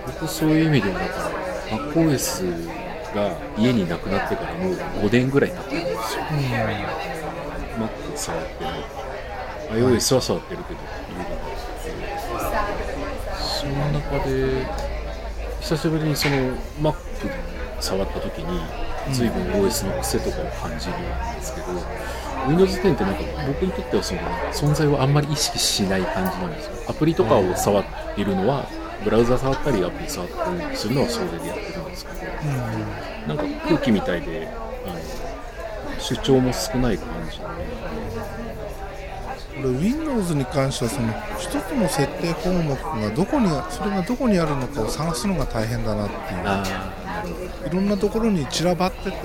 [0.06, 1.30] 僕そういう意味ではだか
[1.70, 6.22] ら MacOS が家になくなってからもう5年ぐらい経ってるんですよ。
[7.78, 8.72] Mac 触ってない。
[9.80, 11.40] iOS は触ってるけどいうのがあっ
[11.78, 12.92] て
[13.40, 14.66] その中で
[15.60, 16.36] 久しぶりにその
[16.80, 16.94] Mac
[17.82, 18.60] 触った時に
[19.12, 21.02] 随分 OS の癖とかを感じるん
[21.36, 21.66] ですけど、
[22.48, 24.20] Windows 10ってなんか僕にとってはその
[24.52, 26.72] 存在をあんまり意識しない感じなんですよ。
[26.88, 28.68] アプリとかを触っているのは
[29.04, 32.16] ブラウザ触ったりアプリ触ったりするのはそれでやってるんですけど
[33.26, 34.48] なんか空気みたいで
[34.86, 37.44] あの主張も少ない感じで。
[39.54, 49.16] これ Windows に関してはその一つの設定項目がどこにそれがどこにあるのかを探すのが大変だなっていういろんなところに散らばってて、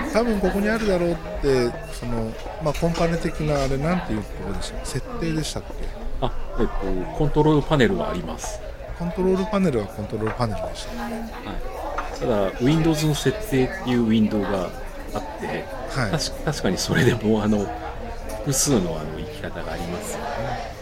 [0.00, 5.72] うん、多分ここにあるだろうってその、まあ、コンパネ的なあれなんていうところでした設定でしたっけ？
[6.20, 6.72] あえっと
[7.16, 8.60] コントロールパネルはあります。
[8.98, 11.52] コントロールパネルはコントロールパネルでしたねは
[12.16, 14.68] い、ただ Windows の設定っていうウィンドウが
[15.14, 15.64] あって、
[15.98, 16.10] はい。
[16.12, 17.66] 確か確かにそれでもあの
[18.40, 20.26] 複数のあの生き方がありますよね。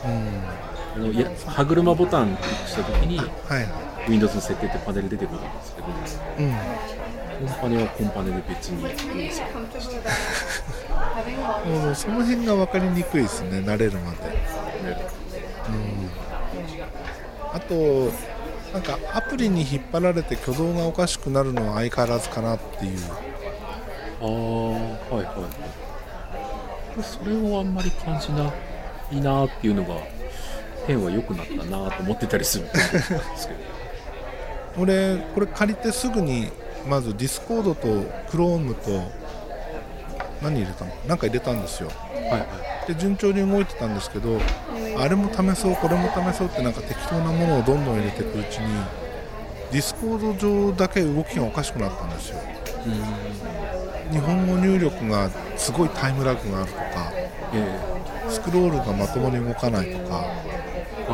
[0.05, 1.03] うん。
[1.03, 3.29] あのいや歯車ボタンをクリックした時にはい。
[3.49, 3.61] は
[4.09, 5.43] Windows の設定ってパネル出てくるん。
[5.43, 5.89] ですけど
[6.39, 6.53] うん。
[7.41, 9.57] コンパネはコンパネで別に用意されて
[11.67, 14.37] もうその辺が分かりにくいですね慣れるまでね、
[15.69, 17.55] うん。
[17.55, 18.13] あと
[18.73, 18.83] なん。
[18.83, 22.99] かアプリに引っ張られて挙動がおかしくなるのは相変わらずかなっていう
[24.21, 24.31] ああは
[25.13, 25.49] いはいは
[26.99, 27.75] いそれをあん。
[27.75, 28.53] まり感じな
[29.11, 29.97] いなっていうのが
[30.87, 32.69] 変は良くなったなと思ってたりするん。
[32.69, 33.61] ですけど
[34.79, 36.49] 俺これ借りてすぐに
[36.89, 37.89] まず Discord と
[38.31, 39.11] Chrome と
[40.43, 40.93] 何入れたの？
[41.07, 41.91] なんか入れたんですよ。
[41.91, 41.95] は
[42.29, 42.47] いはい。
[42.89, 44.39] で順調に動いてたんですけど
[44.99, 48.75] あれも試そうこれも試そうってなんか適当なものをどんどん入れていくうちに
[49.73, 52.39] Discord 上だけ動きがおかしくなったんですよ。
[54.11, 57.13] 日本語入力がすごいタイムラグがあるとか
[57.55, 58.01] え。
[58.29, 60.25] スクロールがまともに動かないとか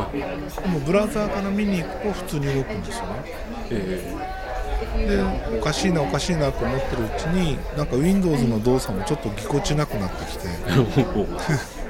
[0.05, 3.11] でもブラウザーから見に行くと普通に動くんですよね。
[3.69, 4.07] え
[5.51, 10.47] でおかしいなおかしいなと思ってるうちになんか Windows の動作もちょっとぎこちなくなってきて。
[10.99, 11.05] え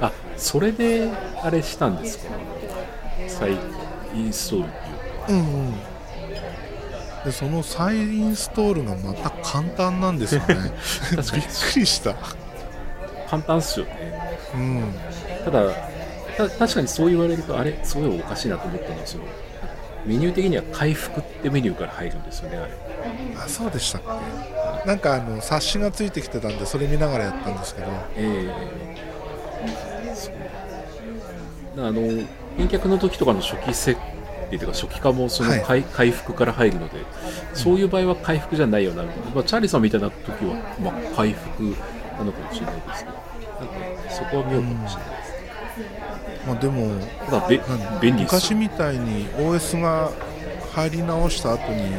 [0.00, 1.08] あそれで
[1.42, 2.34] あれしたんですか？
[3.28, 3.52] 再
[4.14, 5.26] インストールっていうか。
[5.28, 5.40] うんう
[5.70, 5.74] ん。
[7.24, 10.46] でその再インストールがまた簡単なんですよね。
[11.12, 12.14] びっくりした。
[13.28, 13.92] 簡単っすよね。
[14.54, 14.94] うん。
[15.44, 15.72] ただた
[16.38, 19.24] 確かにそう言われるとあれすごいおかしいなと思ったのはその
[20.06, 22.72] メニュー的には回復ってメニューから入るんですよねあれ。
[23.36, 24.02] あそうでしたっ
[24.82, 24.88] け？
[24.88, 27.88] なんかあの冊子がついてきてたんでそれ見ながらやったんですけど。
[28.16, 28.48] え
[29.64, 30.34] えそう。
[31.86, 32.00] あの
[32.56, 34.00] 返却の時とかの初期設
[34.50, 35.62] 定というか初期化もそのはい。
[35.62, 37.00] 回,、回復から入るので
[37.52, 41.76] そういう場合は回復じゃないよなみたいな、まあ、チャーリーさんみたいな時は、まあ、回復
[42.16, 43.16] なのかもしれないですけど。
[43.58, 45.10] なんかそこは妙かもしれない。
[45.10, 45.17] ですね、
[46.48, 46.90] まあでも
[48.00, 50.10] 便利昔みたいに OS が
[50.72, 51.92] 入り直した後に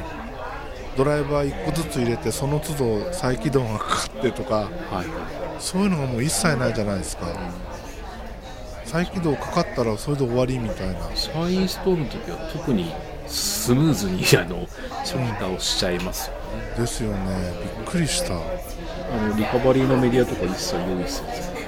[0.98, 5.06] ドライバー1個ずつ入れてその都度再起動がかかってとかはいはい。
[5.60, 7.28] そういうのがもう一切ないじゃないですか。
[8.86, 10.96] 再起動かかったらそれで終わりみたいな。
[11.16, 12.92] 再インストールの時は特に
[13.28, 14.66] スムーズにあの
[15.04, 16.42] 初期化をしちゃいますよね、
[16.78, 17.54] ですよね。
[17.78, 18.34] びっくりした。
[18.34, 18.38] あ
[19.28, 21.59] のリカバリーのメディアとか一切用意せず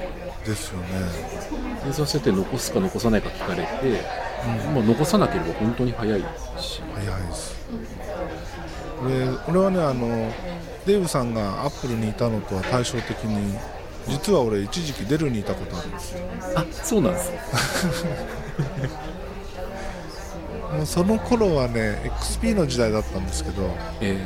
[0.44, 0.86] ですよね。
[1.86, 4.02] 演算設定残すか残さないか聞かれて、
[4.74, 6.20] まあ、残さなければ本当に早い
[6.58, 6.82] し。
[6.94, 7.56] 早いです。
[9.04, 10.32] 俺俺はねあの
[10.86, 13.56] デーブさんがアップルにいたのとは対照的に
[14.08, 16.20] 実は俺一時期デルにいたことあるんですよ。
[16.56, 17.30] あそうなんです。
[17.30, 17.38] ね
[20.76, 24.16] もうその頃はね XP の時代だったんですけどもえ。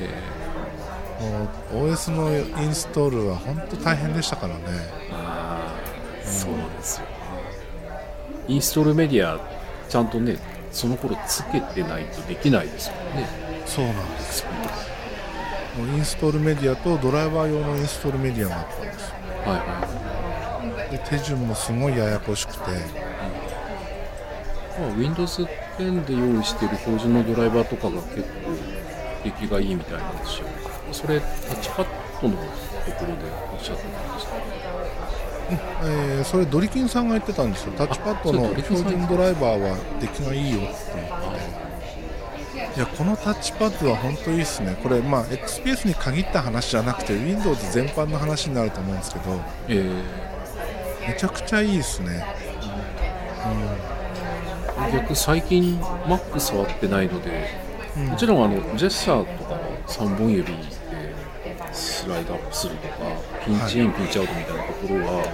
[1.72, 2.31] う OS の
[2.62, 4.62] インストールは本当大変でしたからね
[6.27, 7.07] そうですよ。
[7.07, 7.12] ね
[8.49, 9.41] インストールメディア
[9.89, 10.39] ちゃんとね
[10.71, 13.29] その頃つけてないとできないですよね。
[13.67, 14.45] そうなんです
[15.77, 19.15] もうインストールメディアとドライバー用のインストールメディアがあったんですよ。
[19.45, 20.91] はいはい。
[20.91, 22.61] で手順もすごいややこしくて。
[24.79, 25.43] まあ、Windows
[25.79, 28.29] 10で用意している標準のドライバーとかが結構
[29.25, 30.47] 出来がいいみたいなんですよ。
[30.93, 31.87] それ、タッチパッ
[32.21, 32.41] ドのと
[32.93, 33.15] ころで
[33.53, 34.33] おっしゃってたんですか
[35.51, 37.73] えーそれドリキンさんが言ってたんですよ。
[37.73, 44.77] タッチパッドの標準ドライバーは出来がいいよって言っていやこのタッチパッドは本当いいですね。
[44.83, 49.41] これまあ XPS に限った話じゃなくて Windows 全般の話になると思うんですけど。
[49.69, 50.03] えー
[51.07, 52.25] めちゃくちゃいいですね。
[54.93, 57.49] 逆最近 Mac 触ってないので、
[57.97, 58.07] うん。
[58.07, 60.59] もちろんあのジェスチャーとかの3本指で
[62.07, 62.95] スライドアップするとか
[63.45, 65.25] ピンチイン、ピンチアウトみたいなところは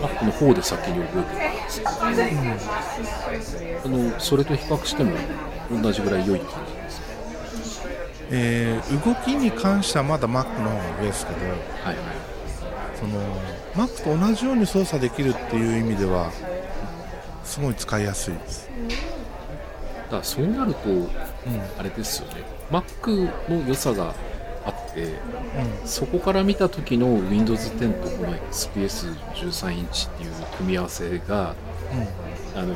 [0.00, 2.58] Mac の方で先に覚えてるんで
[3.42, 5.12] すけど、あのそれと比較しても
[5.82, 7.08] 同じぐらい良い感じですか？
[8.30, 11.56] えー動きに関してはまだ Mac の方が上ですけどはい
[11.88, 11.96] はい
[12.98, 13.20] その
[13.74, 16.32] Mac と同じように操作できるっていう意味では
[17.44, 18.70] すごい使いやすいです、
[20.04, 20.80] だからそうなると
[21.78, 22.44] あれですよね。
[22.70, 24.14] Mac の良さが
[24.64, 25.14] あって
[25.84, 31.54] そこから見た時の Windows 10とこの XPS13 インチっていう組み合わせが
[32.54, 32.74] あの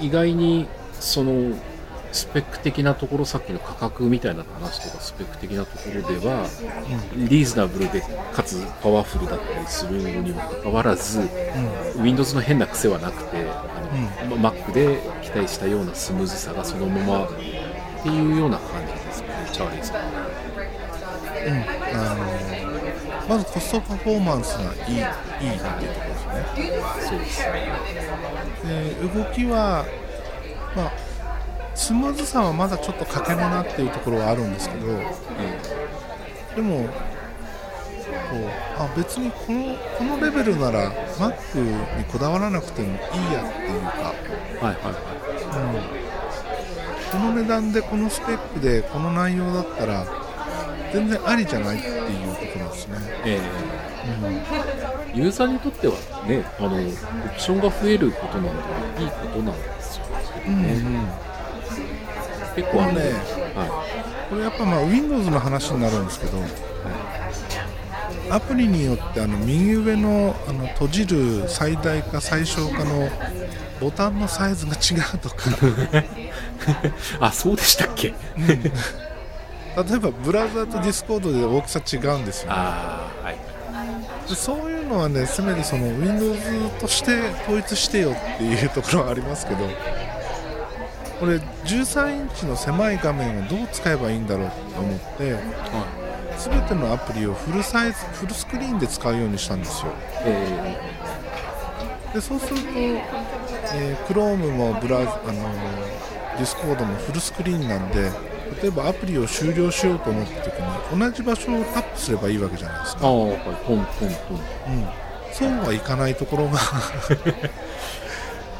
[0.00, 0.66] 意外に
[1.00, 1.56] その
[2.12, 6.46] スペック的なところさっきの価格みたいな話とかスペック的なところでは
[7.14, 11.20] リーズナブルでかつパワフルだったりするにもかかわらず
[12.00, 17.28] Windows の変な癖はなくてあの、ま Mac で期待したようなスムーズさがそのままっ
[18.02, 19.48] ていうような感じですかね。
[19.52, 20.47] チャーリーさん
[21.44, 21.52] は。
[21.94, 22.28] あの
[23.28, 26.70] まずコストパフォーマンスがいいいいっていうところですね。
[27.08, 27.42] そうです。
[27.42, 27.88] ね
[28.64, 29.84] で動きは、
[30.74, 30.92] まあ、
[31.74, 34.86] スムーズさはまだちょっと欠けるなっていうところはあるんですけど
[36.56, 36.90] でもこ
[38.34, 38.48] う
[38.78, 41.60] あ別にこのこのレベルなら Mac
[41.98, 42.96] にこだわらなくてもいい
[43.32, 44.14] やっていうか、は
[44.62, 44.90] いはいは
[45.94, 46.08] い。
[47.12, 50.04] この値段でこのスペックでこの内容だったら
[50.92, 51.96] 全然ありじゃないっていう
[52.36, 52.98] ところですね。
[53.24, 53.88] ええ。
[55.14, 55.94] ユーザーにとっては
[56.26, 60.04] ねあのオプションが増えることなんでいいことなんですよ
[60.46, 60.80] うんね、
[62.56, 63.00] 結構あのね
[63.54, 66.38] はこれやっぱまあ Windows の話になるんですけど
[68.30, 73.10] アプリによってあの右上のあの閉じる最大か最小かの
[73.80, 75.50] ボタンのサイズが違うとか。
[76.00, 76.04] い、
[77.20, 78.14] あそうでしたっけ？
[79.84, 82.58] 例えばブラウザーと Discord で大きさ違うんですよ、ね、
[84.28, 86.40] でそういうのはねせめてその Windows
[86.80, 89.60] として統一してよっていうところはありますけど
[91.20, 99.88] これ13インチの狭い画面をどう使えばいいんだろうと思っては全てのアプリをフルサイズフルスクリーンで使うようにしたんですよ。
[99.88, 99.92] い
[100.26, 100.78] え。
[102.14, 105.52] でそうすると、えー Chrome もブラウザあの
[106.38, 108.10] Discord もフルスクリーンなんで
[108.62, 114.12] 例えばアプリを終了しようと思った時に同じ場所をタップすればいいわけじゃないですか、ーああはいポンポンポンうん、
[115.32, 116.58] そうはいかないところが。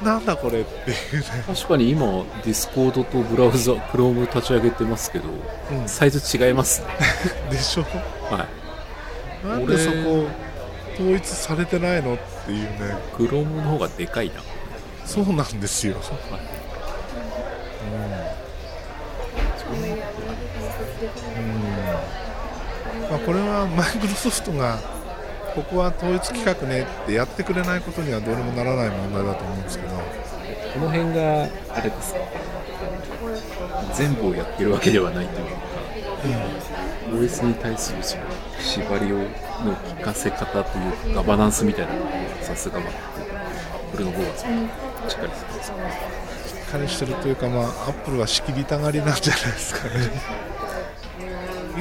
[0.02, 2.06] なんだこれっていうね、確かに今
[2.44, 5.24] Discord とブラウザ Chrome 立ち上げてますけど、
[5.72, 5.88] うん。
[5.88, 6.86] サイズ違いますね。
[7.50, 7.82] でしょ？
[8.32, 8.46] は
[9.44, 9.48] い。
[9.48, 10.28] なんでそこ
[10.94, 12.70] 統一されてないのっていうね。
[13.16, 14.34] Chrome の方がでかいな。
[15.04, 16.00] そうなんですよ、うん
[23.10, 24.78] まあ、これはマイクロソフトが
[25.54, 30.28] ここは統一規格ねってやってくれないことにはどうにもならない問題だと思うんですけど。
[30.74, 32.14] この辺があれです
[33.94, 35.52] 全部をやってるわけではないというか、
[37.10, 38.22] OS に対するその
[38.60, 39.24] 縛りをの
[39.74, 42.10] 聞かせ方というかガバナンスみたいなのが
[42.42, 42.82] さすが Mac
[43.90, 45.30] これの方がしっかりしてま
[45.62, 45.72] す。
[46.48, 49.94] しっかりしてるというか、まあ、アップルは仕切りたがりなんじゃないですかね。
[49.94, 50.57] 意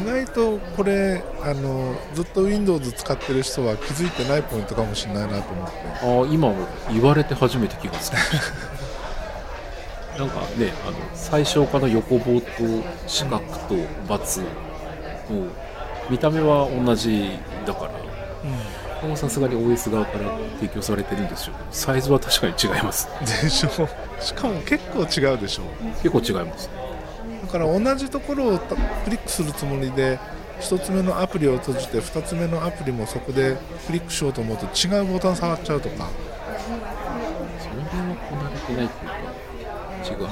[0.07, 5.73] 外とこれあのずっと Windows 使ってる人は気づいてないポイントかもしれないなと思って。
[6.01, 6.53] ああ今
[6.91, 8.39] 言われて初めて気がつきまし
[10.15, 12.47] たなんかねあの最小化の横棒と
[13.05, 14.41] 四角と×
[15.29, 15.47] の
[16.09, 17.29] 見た目は同じ
[17.65, 23.07] だからこれもさすがに OS 側から提供されてるんですよサイズは確かに違います。
[23.43, 23.69] でしょ。
[24.19, 25.63] しかも結構違うでしょ。
[26.01, 26.69] 結構違います。
[26.69, 26.86] だ
[27.57, 30.19] から同じところをたクリックするつもりで
[30.59, 36.09] 1つ目のアプリを閉じて2つ目のアプリもそこでクリックしようと思うと違うボタン触っちゃうとか。
[37.59, 39.15] その辺はこなれてないっていうか
[40.03, 40.21] 違う。
[40.23, 40.29] な、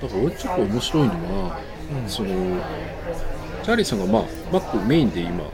[0.00, 1.12] だから俺ちょっと面白いの
[1.48, 1.60] は、
[2.06, 2.28] その
[3.62, 5.44] チャーリーさんが、まあ、Mac メインで今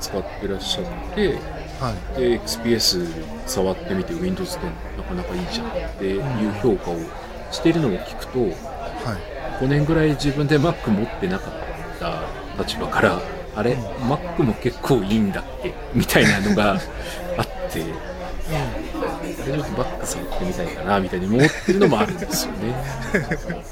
[0.00, 0.84] 使ってらっしゃっ
[1.14, 1.38] て
[1.80, 2.20] はい。
[2.20, 3.06] で XPS
[3.46, 6.96] 触ってみて Windows 10なかなかいいじゃんっていう評価を
[7.50, 8.50] しているのを聞くとはい。
[9.64, 11.52] 5年ぐらい自分で Mac 持ってなかっ
[12.56, 13.20] た立場から
[13.54, 16.72] あれ Mac も結構いいんだっけみたいなのが
[17.36, 17.84] あって
[18.52, 22.74] あれちょっとバック触ってみたいかなみたいに思ってるのもあるんですよね。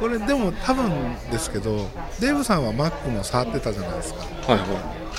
[0.00, 0.92] これでも多分
[1.30, 1.88] ですけど
[2.20, 4.20] デーブさんは Mac も触ってたじゃないですか。
[4.52, 4.66] はいは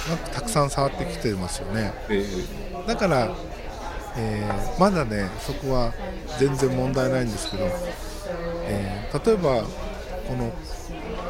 [0.10, 1.94] Mac たくさん触ってきてますよね。
[2.10, 2.18] い、え。
[2.18, 3.30] ーだから、
[4.18, 5.94] えーまだねそこは
[6.40, 7.64] 全然問題ないんですけど、
[8.68, 9.64] えー例えば
[10.28, 10.52] この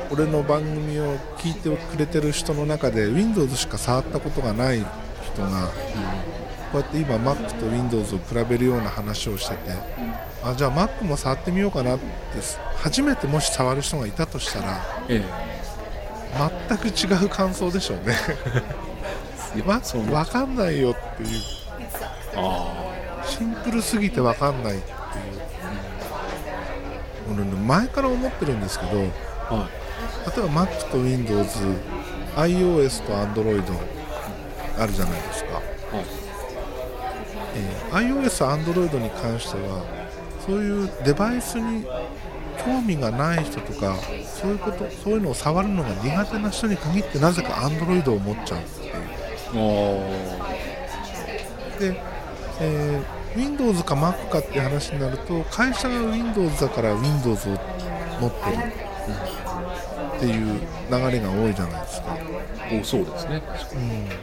[0.10, 5.68] 俺の番組を聞いてくれてる人の中で Windows しか触ったことがない人が
[6.72, 9.72] こうやって今 Mac と Windows を比べるような話をしてて
[10.44, 12.06] あじゃあ Mac も触ってみようかなって
[12.78, 14.80] 初めてもし触る人がいたとしたら
[15.10, 15.24] え
[16.68, 18.16] 全く違う感想でしょうね。
[19.58, 21.30] えわ そう分かんないよっていう。
[21.30, 21.57] あ
[23.26, 24.96] シンプルすぎて分かんないっていう。
[27.34, 29.12] 俺ね前から思ってるんですけど例え
[29.50, 31.60] あはいば Mac と Windows
[32.36, 33.64] iOS と Android
[34.80, 35.64] あるじゃないですか、はい。
[37.56, 39.84] えー iOS、Android に関しては
[40.46, 41.84] そういうデバイスに
[42.64, 48.94] 興味がない人とかそういうことそういうのを触るのが苦手な人に限ってなぜか Android を持っちゃうっていう。
[49.54, 49.60] あ
[51.80, 52.17] で、
[52.60, 57.52] えー Windows か Mac かって話になると会社が Windows だから Windows を
[58.20, 58.58] 持ってる。
[60.18, 62.18] っていう流れが多いじゃないですか、
[62.82, 63.40] おそうですね。
[63.46, 64.16] 確かにで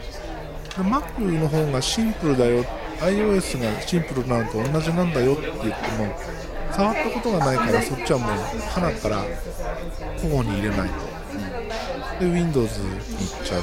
[0.78, 2.64] Mac の方がシンプルだよ。
[3.00, 6.18] iOS がシンプルなのと同じなんだよって言っても
[6.72, 8.30] 触ったことがないからそっちはもう
[8.70, 9.24] 花から
[10.22, 12.24] 保護に入れないと。
[12.24, 13.62] で Windows に行っちゃう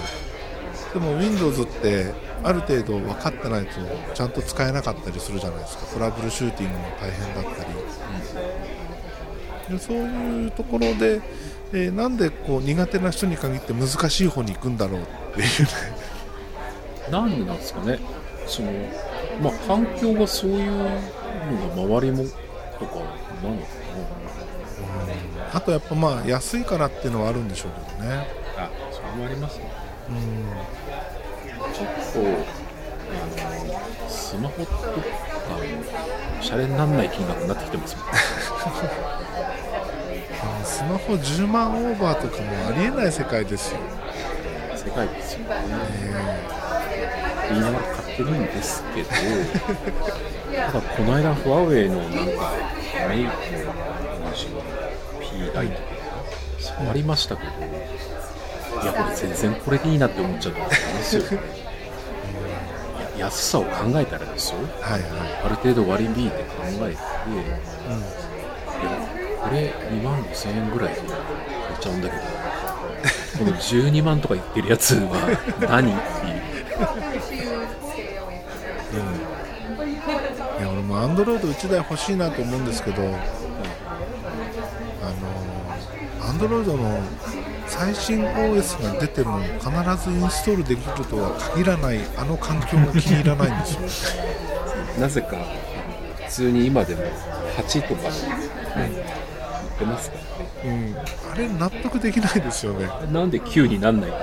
[0.94, 2.14] でも Windows って
[2.44, 3.72] ある程度分かってないと
[4.14, 5.86] ちゃんと使えなかったりするじゃないですか。
[5.86, 7.64] トラブルシューティングも大変だった
[9.70, 11.22] り、でそういうところで、
[11.72, 15.48] えーなんでこう苦手な人に限って難しい方に行くんだろうっていうね。
[17.10, 18.00] なんでなんですかね。
[18.48, 18.72] その
[19.42, 20.92] まあ環境がそういうのが
[22.00, 22.96] 周りもとか
[23.42, 23.68] なんのか
[25.54, 28.10] あとやっぱまあ安いからっていうのはあるんでしょうけどね。
[28.58, 29.72] なあそれもありますね
[30.12, 31.74] うん。
[31.74, 32.20] ちょっと
[33.12, 33.14] あ
[34.04, 34.78] のスマホとか
[36.42, 38.06] シャレにならない金額になってきてますもん。
[38.06, 38.12] あ
[40.66, 43.80] スマホ10万オーバーとかもありえない世界ですよ、
[44.76, 45.46] 世界ですよね。
[46.04, 46.62] え
[47.52, 49.10] 言いながら買ってるんですけど
[50.56, 52.54] ただこの間ファーウェイのなんか
[53.10, 53.32] メイク
[53.66, 53.74] の
[54.24, 54.62] 話が
[55.20, 55.92] P ライトとか
[56.60, 57.52] 触りましたけど
[58.82, 61.24] いやこれ全然これでいいなって思っちゃったんですよ。
[63.18, 64.60] 安さを考えたらですよ。
[64.60, 65.12] ーはいはい、
[65.46, 66.44] ある程度割り引いて考
[66.88, 66.98] えてう
[69.42, 71.14] これ2万5000円ぐらいで買っ
[71.80, 72.22] ちゃうんだけど
[73.38, 75.28] この12万とか言ってるやつは
[75.62, 76.42] 何っていう。
[78.94, 78.98] ん
[79.82, 79.96] うん、い
[80.62, 83.16] や俺もアンドロイド1台欲しいなと思うんですけどあの
[86.28, 87.00] アンドロイドの
[87.72, 94.22] 最新 OS が出てるのを必ずインストールできるとは限らないあの環境が気に入らないんですよ。
[95.00, 95.38] なぜか
[96.28, 97.02] 普通に今でも
[97.58, 98.10] 8とかで
[98.76, 100.30] 言ってますからね。
[100.64, 102.88] うん、あれ納得できないですよね。
[103.12, 104.12] なんで9になんない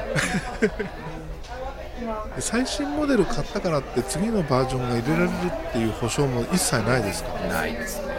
[2.39, 5.31] 最新モデル買ったからって次のバージョンが入れられる
[5.71, 7.31] っていう保証も一切ないですか？
[7.49, 8.15] らないですね。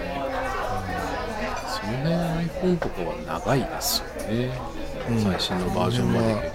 [1.67, 4.78] そのね iPhone とかは長いですよね、うん
[5.17, 6.27] 最新のバージョンまで。
[6.27, 6.51] で、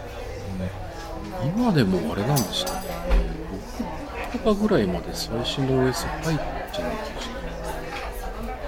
[1.57, 2.81] 今でもあれなんでしたね。
[4.33, 6.39] 6とかぐらいまで最新の OS 入っ
[6.73, 7.29] ちゃう気がし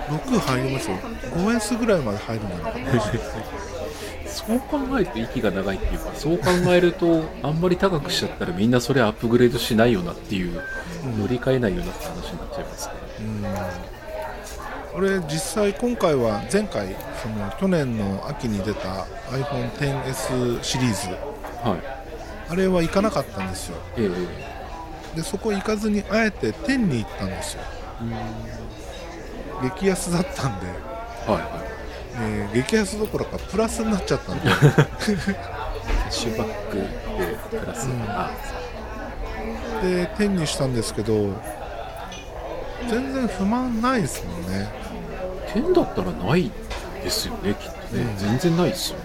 [0.09, 0.97] 6入りますよ。
[1.34, 10.62] 5S ぐらいまで入るんじゃなかったですかそう考えると息が長いっていうかそう考えるとあんまり高くしちゃったらみんなそれアップグレードしないよなっていう
[11.18, 13.95] 乗り換えないよなって話になっちゃいますね
[14.97, 21.11] 俺実際今回は前回その去年の秋に出た iPhone10S シリーズ。
[21.68, 21.82] はい。
[22.49, 23.76] あれは行かなかったんですよ。
[23.99, 24.09] え
[25.14, 25.16] え。
[25.16, 27.62] でそこ行かずにあえて10に行ったんですよ。
[29.76, 30.72] 激安だったんで、は
[31.28, 31.42] いはい。
[32.18, 34.49] えー激安どころかプラスになっちゃったんで。
[34.49, 36.86] キャッシュバックで
[37.51, 38.03] プラス、うん。
[38.09, 38.30] あ。
[39.82, 41.34] で10にしたんですけど
[42.88, 44.86] 全然不満ないですもんね
[45.57, 46.51] 10だったらない
[47.03, 48.17] ですよねきっとね、うん。
[48.17, 48.99] 全然ないですよ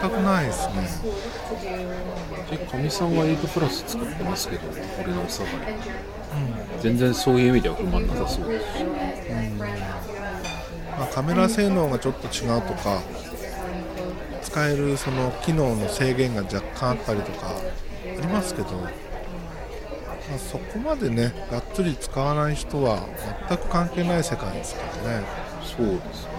[0.00, 0.88] 全くないですね。
[2.50, 4.62] でかみさんは8プラス使ってますけど
[5.02, 5.72] 俺のお下がり。
[5.72, 8.78] う全然そういう意味では不満なさそうです。
[8.78, 9.58] しん、うん。
[9.58, 13.02] まあ、カメラ性能がちょっと違うとか
[14.42, 18.68] 使えるその機能の制限が若干あったりとかありますけど、
[20.28, 23.06] まあ、そこまでねがっつり使わない人は
[23.48, 25.26] 全く関係ない世界ですからね。
[25.64, 26.32] そうですね。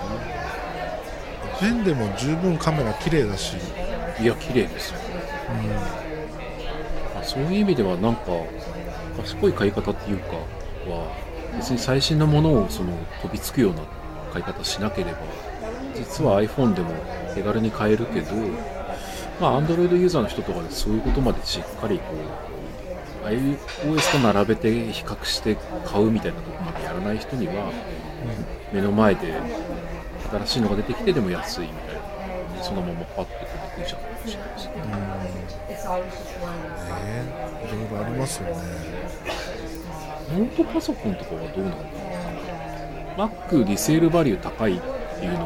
[1.60, 3.56] ペンでも十分カメラ綺麗だし、
[4.20, 5.00] いや綺麗ですよ。
[7.20, 8.22] あそういう意味ではなんか
[9.18, 10.34] 賢い買い方っていうか
[10.88, 11.12] は
[11.58, 13.82] 別に最新のものをその飛びつくような
[14.32, 15.20] 買い方しなければ
[15.96, 16.90] 実は iPhone でも
[17.36, 18.34] 手軽に買えるけど
[19.40, 22.18] まあ Android ユーザーの人とかでそういうことまでしっかりこう
[23.24, 27.72] iOS と並べて比較して買うみたいなとこまでやらない人には
[28.72, 29.34] 目の前で
[30.32, 33.48] 新しいのが出てきてでも安いみたいなそのままパッてこ
[33.78, 34.98] う出ちゃうかもしれないですねうんね
[37.66, 38.56] いろいろありますよね
[40.32, 41.84] ノートパソコンとかはどうなんだろ
[43.26, 44.82] う Mac リセールバリュー高いっ
[45.20, 45.46] ていうのも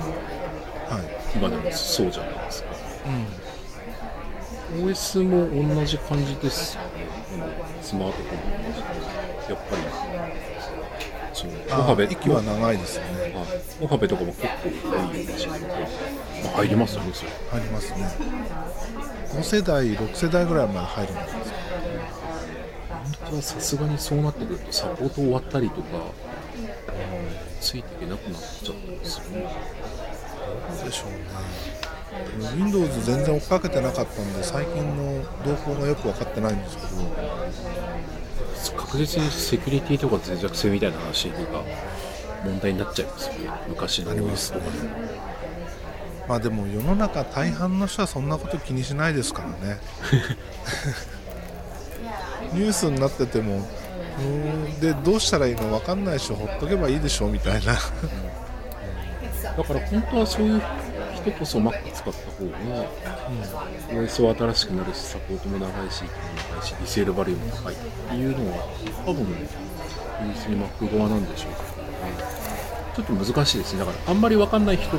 [0.88, 2.70] はい、今でもそうじゃないですか
[4.76, 7.07] うん OS も同じ感じですよね
[7.82, 8.70] スマートフォンも
[9.50, 9.82] やっぱり
[11.34, 13.22] そのモハベ息は長いですよね。
[13.22, 13.34] はい
[13.80, 14.70] モハベとかも結構
[15.14, 15.50] いいイメージで、
[16.44, 17.12] まあ、入りますよね。
[17.14, 17.92] それ入ります。
[17.94, 18.08] ね
[19.38, 21.38] 5世代6世代ぐらいまで入るんですか
[22.90, 25.88] 本当はさすがにそうなってくるとサポート終わったりとか
[27.62, 29.48] ついていけなくなっちゃったんですよね
[30.76, 31.97] どうでしょうね
[32.56, 36.88] Windows 全然追っかけてなかったんで最近の動向がよく分かってないんですけど
[38.82, 41.36] 確実にセキュリティとか脆弱性みたいな話が
[42.44, 43.40] 問題になっちゃいますよね。
[43.68, 44.90] 昔のありますね OS とかでも
[46.28, 49.80] まあでも世の中大半の人はそんなこと気にしないですからね。
[52.54, 53.66] ニュースになってても
[54.20, 57.74] うんでどうしたらいいの分かんないしほっとけばいいでしょみたいな。
[59.56, 60.62] だから本当はそういう
[61.32, 62.86] こそ Mac 使った方が、
[63.90, 68.58] OS は新しくなるしサポートも長いし長いしリセールバリューも高いっていうのは
[69.06, 71.26] 多分唯一に Mac 側なん。
[71.30, 71.52] でしょう
[72.96, 74.22] けど、ちょっと難しいですねだからあん。
[74.22, 74.98] まり分かんない人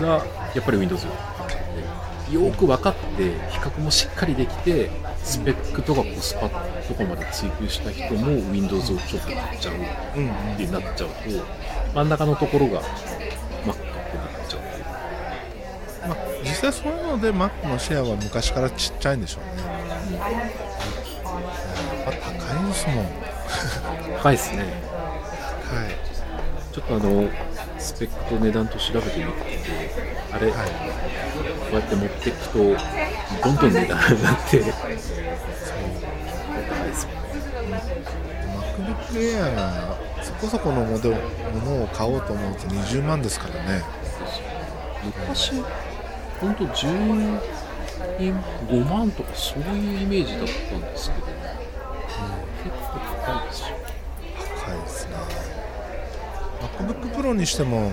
[0.00, 0.24] が
[0.54, 1.48] やっぱり Windows を買っ
[2.28, 4.90] てよーく分かって比較もしっかりできて
[5.22, 10.30] スペックとかコスパとかまで追求した人も Windows をちょっと買っちゃううん。
[10.54, 11.14] ってなっちゃうと
[11.94, 12.08] 真ん。
[12.08, 14.76] 中のところが Mac ってなっちゃうと
[16.08, 16.16] まあ、
[16.46, 19.62] 実際そういうので Mac のシェアは昔からちっちゃいんでしょうね。
[20.14, 22.96] やっぱ高いですもん。
[22.98, 23.06] はい
[24.22, 24.64] 高いですね。
[26.72, 27.28] ちょっとあの
[27.78, 29.30] スペックと値段と調べてみて
[30.32, 30.68] あれ、はい。
[31.70, 32.64] こうやって持っていくとど
[33.52, 34.60] んどん値段が上がって。
[34.60, 35.38] 高いですよね
[38.78, 41.20] MacBook Air がそこそこのモデルも
[41.78, 43.82] のを買おうと思うと20万ですからね。
[45.28, 45.52] 昔
[46.40, 47.40] ほんと10
[48.68, 53.66] 5万とかそういうイメージだったんですけど、結構高いですよ
[54.64, 55.12] 高いですね。
[56.60, 57.92] MacBook Pro にしても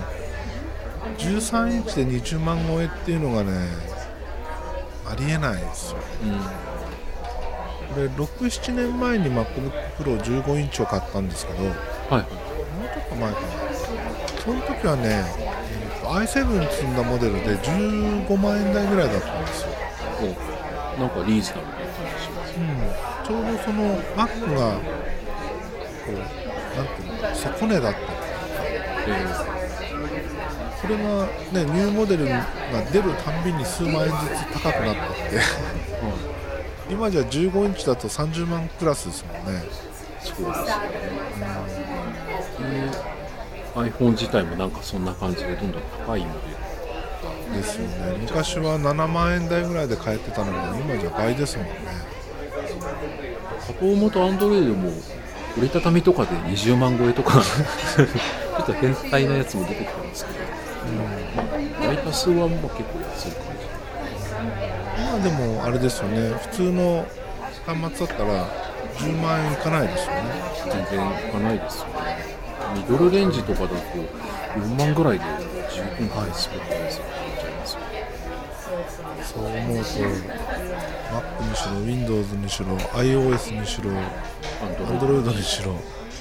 [1.18, 3.68] 13インチで20万超えっていうのがね
[5.06, 5.98] ありえないですよ。
[7.94, 12.20] これ67年前に MacBook Pro 15インチを買ったんですけどもうはい。
[12.20, 12.26] はい
[12.84, 13.46] ちょっと前かな。
[14.44, 15.24] その時はね、
[16.04, 19.68] i7 積んだモデルで15万円台ぐらいだったんですよ。
[20.96, 22.66] おなんかリーズナブルな感じしますうん、
[23.26, 24.78] ちょうどその Mac が
[26.06, 27.98] こうなんていうの底値だった
[29.06, 29.26] え
[30.80, 32.46] それがねニューモデルが
[32.92, 35.30] 出るたんびに数万円ずつ高くなったって。
[35.30, 36.34] ーはい。
[36.90, 39.64] 今じゃ15インチだと30万クラスですもんね。
[40.20, 40.90] そうですよね。
[42.58, 43.23] で
[43.74, 46.32] iPhone 自体もなんかそんな感じでどんどん高いモ
[47.52, 47.62] デで。
[47.62, 51.72] すよね昔は7万円台ぐらいで買えてたのが今じゃ倍ですもんね。
[52.60, 53.66] ル。
[53.66, 54.90] 加工元 Android も
[55.56, 57.40] 折りたたみとかで20万超えとか。
[58.54, 60.38] ちょっと変態なやつも出てきたんですけど、
[61.36, 63.54] まあ、大多数はまあ結構安い感
[64.96, 66.34] 今でもあれですよね。
[66.40, 67.06] 普通の
[67.66, 68.46] 端末だったら
[68.98, 70.22] 10万円いかないですよね。
[70.54, 70.70] じ。
[70.70, 72.33] 全然いかないですよね。
[72.74, 75.24] ミドルレンジとかだと4万ぐらいで
[75.72, 77.80] 十分ハイスペックなやつが買えちゃいますよ。
[77.80, 77.84] ね。
[79.24, 79.90] そう思うと
[81.14, 83.90] Mac にしろ Windows にしろ iOS にしろ
[84.62, 85.76] Android にしろ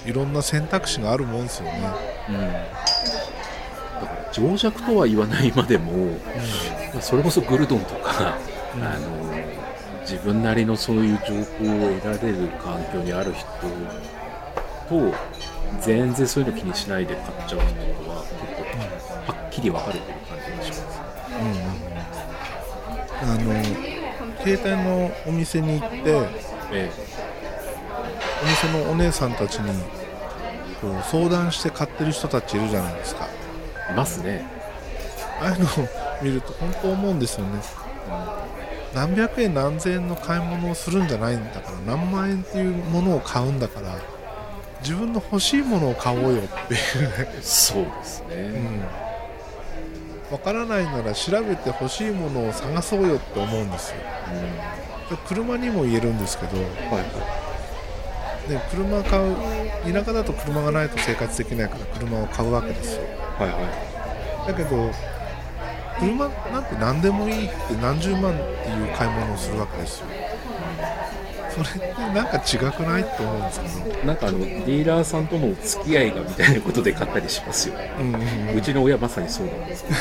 [0.06, 1.90] いろんな選択肢があるもんですよね、
[2.30, 2.48] うん、だ
[4.08, 6.18] から情弱とは言わないまでも、
[6.94, 8.38] まあそれこそグルドンとか、
[8.76, 8.84] うん。
[8.84, 9.34] あの
[10.02, 13.46] 自分なりのそういう情報を得られる環境にある人
[14.90, 15.14] と
[15.82, 18.46] 全然そういうの気にしないで買っちゃう人とは結
[19.28, 21.00] 構はっきり分かれてる感じがします。
[21.40, 21.84] うんうん
[23.24, 23.64] あの
[24.44, 25.98] 携帯のお店に行って
[26.74, 26.92] え
[28.42, 29.82] お店のお姉さんたちに
[30.82, 33.28] こう相談して買ってる人たちいるじゃないですか。
[33.90, 34.46] えいますね。
[35.42, 35.70] ああいうのを
[36.22, 37.62] 見ると本当思うんですよね。
[38.94, 43.96] 何百円何千円の買い物をするんじゃないんだから何万円っていうものを買うんだから
[44.84, 47.42] 自分の欲しいものを買おうよっていうね。
[47.42, 50.34] そうですね、うん。
[50.34, 53.98] わからないなら調べて欲しいものを探そうよって思うんですよ。
[55.10, 56.70] で車にも言えるんですけどうんは
[58.48, 58.50] い。
[58.50, 59.36] で車買う
[59.94, 63.04] 田舎だと車がないと生活できないから車を買うわけですよ。
[63.40, 64.92] はいはだけど
[66.00, 70.08] 車なんて何でもいいって何十万っていう買い物をするわけですよ
[71.54, 74.04] それってなんか違くないって思うんですけど。
[74.04, 77.92] いなんかあのディーラーさんとの付き合いがみたいなことで買ったりしますよね。
[78.00, 78.16] うんうん
[78.50, 78.58] うん。
[78.58, 79.96] うちの親まさにそうなんですけど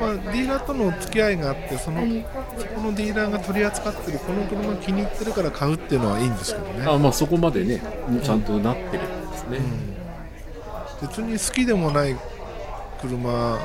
[0.00, 2.00] まあ、ディーラーとの付き合いがあってその
[2.56, 7.82] そこのディーラーが取り扱ってるこの車気に入ってるから買うっていうのはいいんですけどね、あまあそこまでね
[8.22, 9.58] ちゃんとなってるんですね、
[11.02, 12.16] 別に好きでもない
[13.00, 13.58] 車を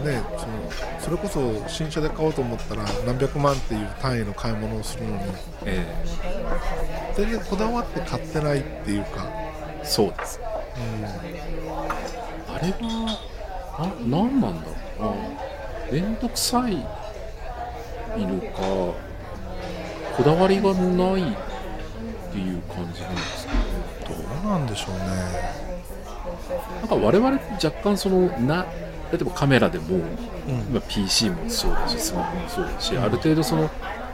[0.00, 5.22] ねそのそれこそ新車で買おうと思ったら何百万っていう単位の買い物をするのに。
[5.64, 5.86] え
[7.14, 10.40] 全然こだわって買ってないっていうか、えそうです。
[12.48, 13.18] あれは
[13.78, 15.02] な何なんだろう。
[15.02, 18.58] な面倒くさいのか
[20.16, 23.58] こだわりがないっていう感じなんですかね。
[24.42, 25.00] どうなんでしょうね。
[26.80, 28.66] なんか我々って若干そのな
[29.12, 30.02] 例えばカメラでも、うん。
[30.72, 33.70] まあ PC もそうだしスマホもそうだし、ある程度その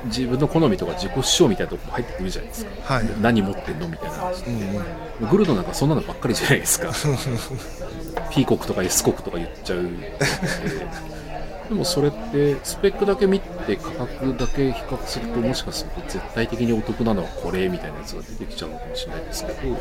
[0.06, 2.94] 自分の好みとか自己主張みたいなところも入ってくるじゃないですか。
[2.94, 6.92] はい、何持ってんのみたいな話うんうん、グルドなんかそんなのばっかりじゃないですか。
[8.30, 10.16] ピーコックとか S コックとか言っちゃうので。
[11.68, 19.68] でもそれってスペックだけ見て価格だけ比較するともしかすると絶対的にお得なのはこれみたいなやつが出てきちゃうのかもしれないですけど。
[19.68, 19.76] うん。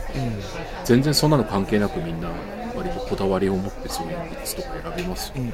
[0.83, 2.29] 全然そんなの関係なくみんな
[2.75, 5.49] 割とこだわりを持ってそういうグッズとか選べますようんうん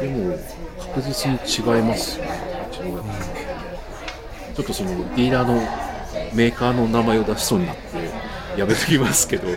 [0.00, 0.28] うん。
[0.28, 0.38] でも
[0.78, 2.68] 確実に違いますよね。
[2.70, 3.02] うちの親
[4.54, 5.60] ちょっとそのディーラーの
[6.34, 9.48] メーカーの名前を出しそうになってやめときますけど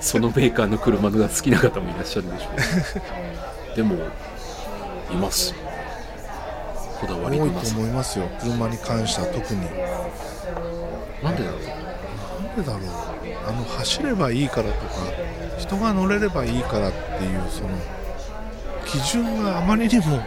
[0.00, 2.48] そのメーカーの車が好きな方もいらっしゃるでしょ
[3.72, 3.96] うでも
[5.10, 5.50] います。
[5.50, 5.56] よ
[7.00, 8.28] こだわり多いと思いますよ。
[8.40, 9.60] 車に関しては特に。
[11.22, 11.60] なんでだろう。
[12.42, 14.94] なんでだろうあの走ればいいからとか
[15.58, 17.70] 人が乗れればいいからっていうその
[18.84, 20.22] 基準があまりにも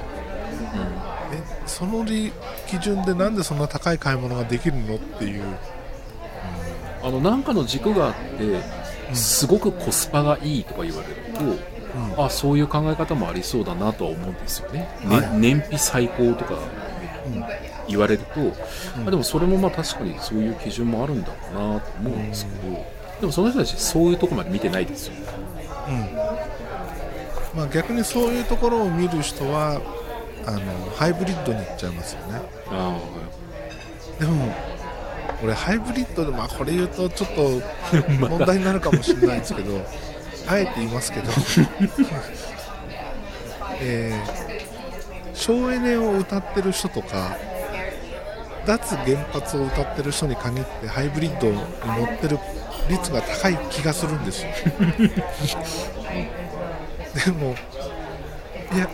[1.32, 2.32] えその理
[2.68, 5.43] 基準でなんでそんな高い買い物ができるのっていう。
[7.05, 11.16] あのなんかの軸があってすごくコスパがいいとか言われる
[12.16, 15.38] と、あそういう考え方もありそうだなとは思うんですよね、ねはい。
[15.38, 17.45] 燃費最高とかうん。
[17.88, 18.39] 言われると、
[19.05, 22.86] あでもそれもまあ確かにそういう基準もあるんだろうなと思うんですけど、
[23.20, 25.13] でもその人たちそういうとこまで見てないですよ。
[25.13, 25.22] ね
[27.55, 29.82] まあ、逆にそういうところを見る人は
[30.45, 30.61] あの
[30.95, 32.41] ハイブリッドに行っちゃいますよね。
[32.70, 32.97] あ
[34.20, 34.53] でも
[35.43, 37.61] 俺ハイブリッドでまあこれ言うとちょっと
[38.28, 39.82] 問題になるかもしれないですけど
[40.47, 41.32] あえて言いますけど
[43.82, 44.45] えー
[45.36, 47.38] 省エネを歌ってる人とか
[48.66, 51.63] 脱原発を歌ってる人に限ってハイブリッドに乗
[52.05, 52.39] ってる
[52.89, 54.49] 率が高い気がするんですよ。
[57.25, 57.55] でも
[58.73, 58.89] いや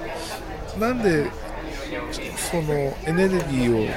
[0.79, 1.25] なんで
[2.37, 3.91] そのエネルギーを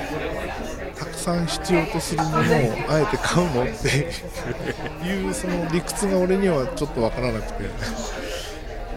[0.99, 2.43] たくさん必要とするものを
[2.89, 3.89] あえて買うのって
[5.07, 7.65] いうその理屈が俺にはちょっとわからなくて。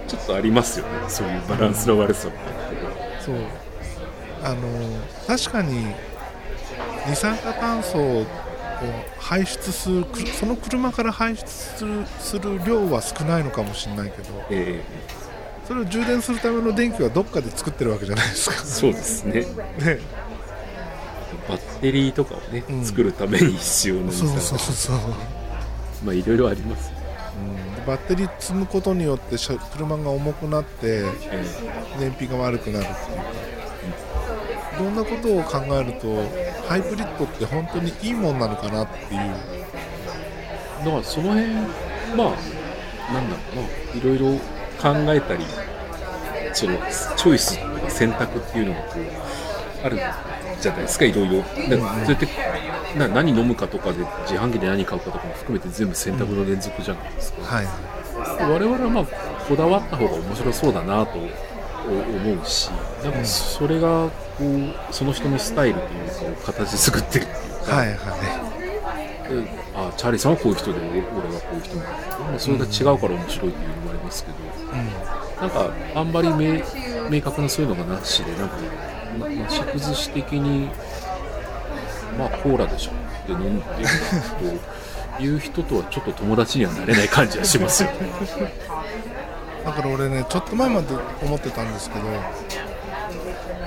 [0.08, 0.92] ちょっとありますよね。
[1.10, 2.34] そういうバランスの悪さも
[3.20, 3.36] そう。
[4.42, 4.58] あの
[5.28, 5.94] 確かに
[7.06, 8.26] 二酸化炭素
[8.86, 14.84] を排出するくその車から排出するする量は少ないのかもしれないけどえ
[15.68, 18.56] それを充電するための電気はどっかで作ってるわけじゃないですか。
[18.56, 19.42] えそうですね。
[19.42, 20.00] ね。
[21.50, 22.86] バッテリーとかをね、うん。
[22.86, 24.98] 作るために必要なそうそうそう、
[26.06, 26.92] まあいろいろあります、
[27.80, 31.04] うん、バッテリー積むことによって車車が重くなってえ。
[32.00, 33.24] 燃費が悪くなるっていうか
[34.78, 36.08] いろんなことを考えると
[36.68, 39.22] ハイブリッドって本当にいいもんなのかなっていう。
[39.22, 41.52] えだからその辺
[42.16, 42.36] ま
[43.10, 44.00] あなんだろうな。
[44.00, 44.38] いろいろ
[44.80, 45.44] 考えたり
[46.54, 46.78] その
[47.16, 49.98] チョイスとか選択っていうのがこうある
[50.62, 51.38] じゃないですかいろいろ。
[51.38, 52.28] だからそうやって
[52.98, 57.68] な何飲むかとかで自販機で何買うかとかも含めて全部選択の連続じゃないですか、はい。
[58.40, 59.06] 我々はまあ
[59.48, 61.20] こだわった方が面白そうだなと
[61.90, 62.70] 思うし
[63.04, 65.80] なんかそれがこうその人のスタイルと
[66.26, 67.34] いうかを形作ってるってい
[67.64, 67.98] うか、はいはい。
[69.30, 72.20] であチャーリーさんはこういう人で俺はこういう人なんだ。
[72.20, 74.38] まあそれが違うから面白いっていうのもありますけど、
[75.42, 76.62] なんかあんまり明
[77.10, 78.56] 明確なそういうのがなしでなんか
[79.20, 80.70] ななし崩し的に
[82.18, 83.66] まあコーラでしょって飲んでる
[85.18, 87.96] と いう人とはちょっと友達にはなれない感じはしますよね。
[89.68, 90.88] だから俺ねちょっと前まで
[91.22, 92.06] 思ってたんですけど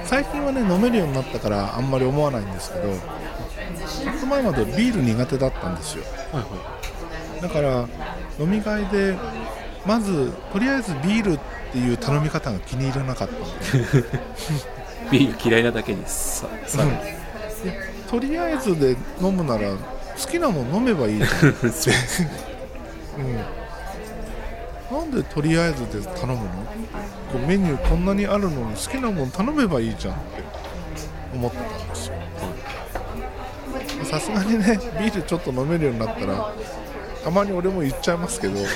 [0.05, 6.05] 最近はね飲めるようになったからあんまり思わないんですけどちょっと前までビール苦手だったんですよ。
[6.33, 6.81] はいは
[7.43, 7.87] だから
[8.39, 9.17] 飲み会で
[9.87, 11.41] まずとりあえずビールっ
[11.73, 13.35] ていう頼み方が気に入らなかった
[15.11, 16.93] ビール嫌いなだけにささらに
[18.11, 19.77] とりあえずで飲むなら好
[20.31, 21.53] きなもん飲めばいいじゃんそう。
[21.53, 21.89] です
[22.23, 22.31] ね
[23.19, 23.39] うん、
[24.91, 26.41] なんでとりあえずで頼むの？
[27.32, 30.43] こうメニューこんなにあるのに好きなもん頼めばいいじゃんって
[31.34, 32.14] 思ってたんですよ。
[34.05, 36.53] さすがにねビールちょっと飲めるようになったら
[37.22, 38.66] たまに俺も言っちゃいますけど、うん、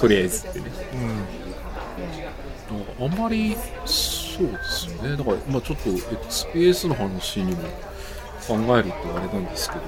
[0.00, 0.66] とりあえずってね。
[2.98, 5.16] あんまりそうですよね。
[5.16, 7.58] だから、まあ、ちょっと XPS の話にも
[8.46, 9.82] 考えるとあれなんですけど。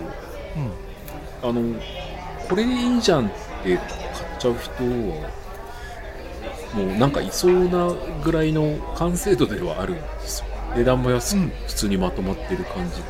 [1.42, 1.80] あの
[2.48, 3.30] これでいいじゃんっ
[3.62, 3.80] て買っ
[4.38, 5.30] ちゃう人は
[6.74, 7.92] もうなんかいそうな
[8.22, 10.46] ぐらいの完成度ではあるんですよ。
[10.76, 11.52] 値段も安くうん。
[11.66, 13.02] 普通にまとまってる感じ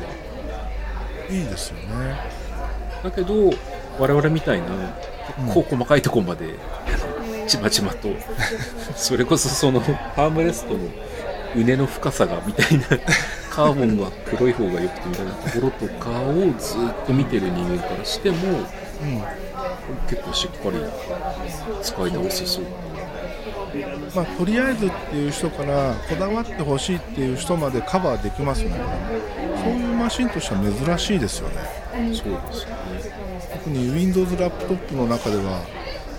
[1.29, 2.17] で、いいですよね。
[3.03, 3.53] だけど
[3.99, 4.67] 我々みたいな
[5.37, 6.55] 結構細かいところまで、
[7.47, 8.09] ちまちまと
[8.95, 10.79] それこそそのハームレストの
[11.55, 12.83] うねの深さがみたいな
[13.49, 19.23] カーボンが黒い方が良くてみたいなところとかをずっと見てる人間からしてもうん。
[20.09, 20.77] 結構しっかり
[21.81, 22.65] 使い直せそう
[24.15, 28.71] まあ、とりあえずっていう人からこだわってほしいっていう人までカバーできますね。
[29.63, 31.55] そういうマシンとしては珍しいですよね。
[32.13, 32.77] そうですよね。
[33.53, 35.61] 特に Windows ラップトップの中では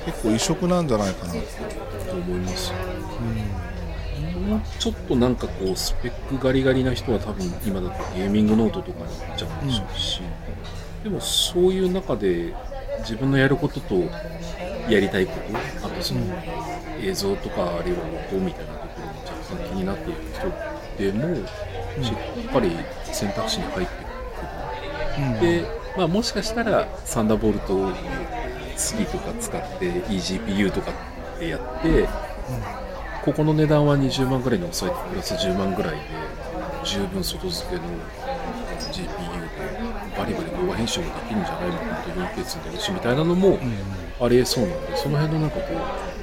[0.07, 2.71] 結構異色なんじゃないかなとと思います。
[2.71, 2.77] よ
[4.49, 10.21] もうちょっとなんかこうスペックガリガリな人は多分今だとゲーミングノートとかに行っちゃうんでしょうし、
[11.05, 12.55] でもそういう中で
[13.01, 13.97] 自分のやることと
[14.89, 15.33] やりたいこ
[15.83, 16.21] とあとその
[17.01, 20.49] 映像とかあるいは音みたいなところに若干気になっている人
[20.99, 21.47] でも
[22.03, 22.71] しっかり
[23.13, 25.41] 選択肢に入ってくる、うん。
[25.41, 25.65] で、
[25.97, 27.93] まあ、もしかしたらサンダーボルト
[28.77, 30.93] 3とか使って eGPU とか
[31.37, 32.09] ってやって、
[33.25, 36.01] ここの値段は20万ぐらいに抑えてプラス10万ぐらいで
[36.85, 37.83] 十分外付けの
[38.93, 39.09] GPU で
[40.17, 43.59] バリバリ動画編集もできるんじゃないのかなと 4K 積んでるしみたいなのも
[44.21, 46.18] ありえそうなんでその辺のなんかこう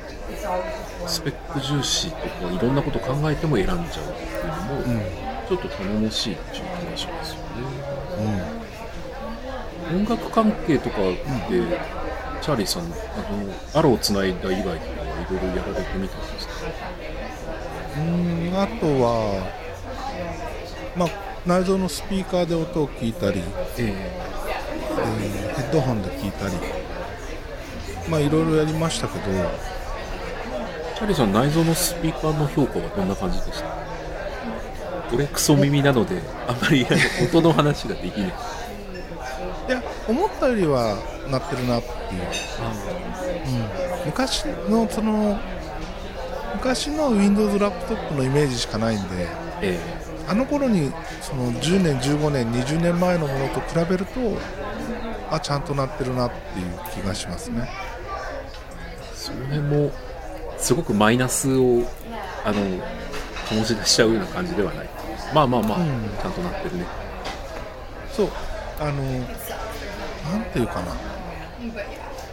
[1.07, 5.03] スペック重視とかいろんなこと考えても選んじゃうっていうのも
[5.47, 7.43] ちょっと頼もしいっていう気がしますよね。
[9.91, 10.01] うん。
[10.05, 11.15] 音楽関係とかで、
[12.41, 12.83] チャーリーさん。
[12.83, 12.89] あの
[13.79, 14.79] アローつないだ以外とかはい
[15.29, 16.21] ろいろやられてみたん。
[16.21, 16.53] ですか
[17.97, 18.51] うん。
[18.55, 19.51] あとは、
[20.95, 21.09] まあ、
[21.45, 23.43] 内蔵のスピーカーで音を聞いたり、
[23.77, 24.25] ええー
[25.55, 26.55] ヘッドホンで聞いたり
[28.09, 29.25] まあいろいろやりましたけど
[30.95, 33.85] チャーリーさん内蔵のスピーカーの評価はどんな感じでした？
[35.13, 36.85] 俺クソ耳なのであんまり
[37.23, 38.29] 音の話ができない。
[38.29, 40.97] いや思ったよりは
[41.29, 42.21] なってるなっていう、
[44.01, 45.39] うん、昔のその
[46.55, 49.27] 昔の Windows ラップトップのイメージしかないんで
[49.61, 49.79] え
[50.27, 50.91] あの頃に
[51.21, 54.37] その10年15年20年前のものと比べると
[55.31, 57.67] あちゃんとなってるなっていう気がしますね。
[58.87, 59.91] えその辺も
[60.57, 61.83] すごくマイナスを
[62.43, 62.61] あの
[63.45, 64.89] 醸し出しちゃうような感じではない。
[65.33, 65.87] まあまあまあ、うん。
[66.21, 66.85] ちゃんとなってるね。
[68.11, 68.29] そう。
[68.79, 70.95] あのなんていうかな。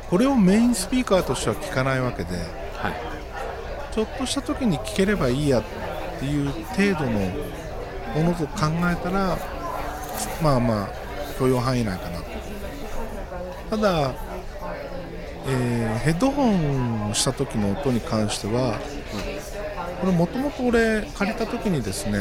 [0.08, 3.94] これをメインスピーカーとしては聞かないわけではい。
[3.94, 5.64] ちょっとした時に聞ければいいやっ
[6.18, 7.20] ていう程度の
[8.14, 9.38] ものと考えたら
[10.42, 10.88] まあまあ
[11.38, 12.24] 許容範囲内かなと。
[13.70, 14.14] ただ、
[15.46, 18.78] えーヘッドホンした時の音に関しては
[20.00, 22.18] これもともと俺借りた時にですね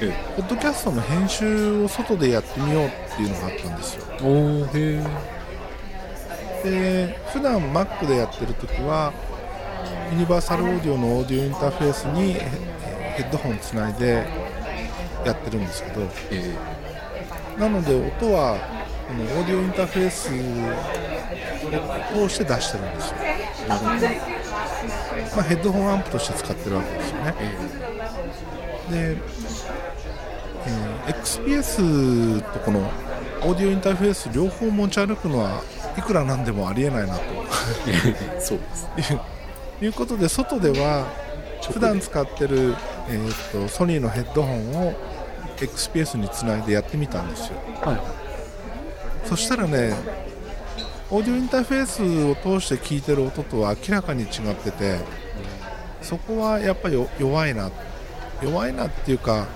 [0.00, 4.04] えポッドキャストの編集を外でやってみようっていうのがあったんですよ。
[4.20, 5.02] えおーへ
[6.64, 9.12] えで普段 Mac でやってる時は
[10.10, 12.40] ユニバーサルオーディオのオーディオインターフェースにヘ
[13.18, 14.26] ヘッドホンつないで
[15.24, 16.54] やってるんですけどえ。
[17.58, 18.58] なので音は
[19.06, 20.28] このオーディオインターフェース
[22.18, 23.16] を通して出してるんですよ、
[25.36, 27.34] まあ、ヘッドホンアンプとして使ってるわけですよね。
[28.90, 35.62] えで、えー XPS とこのオーディオインターフェース両方持ち歩くのは
[35.96, 37.22] いくらなんでもありえないなと。
[37.86, 38.58] え そう
[38.96, 39.14] です。
[39.80, 41.06] いうことで外では
[41.70, 42.74] 普段使ってる、
[43.08, 44.94] えー、とソニーのヘッドホンを
[45.58, 47.56] XPS につないでやってみたんですよ。
[47.82, 48.25] はい
[49.26, 49.94] そしたらね
[51.10, 54.98] オーディオインターフェースを通して聞いてる音とは明らかに違ってて
[56.02, 57.70] そこはやっぱり弱いな
[58.42, 59.46] 弱いなっていうか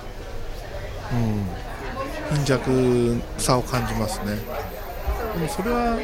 [1.13, 4.37] うん貧弱さを感じますね。
[5.35, 5.99] でもそれは、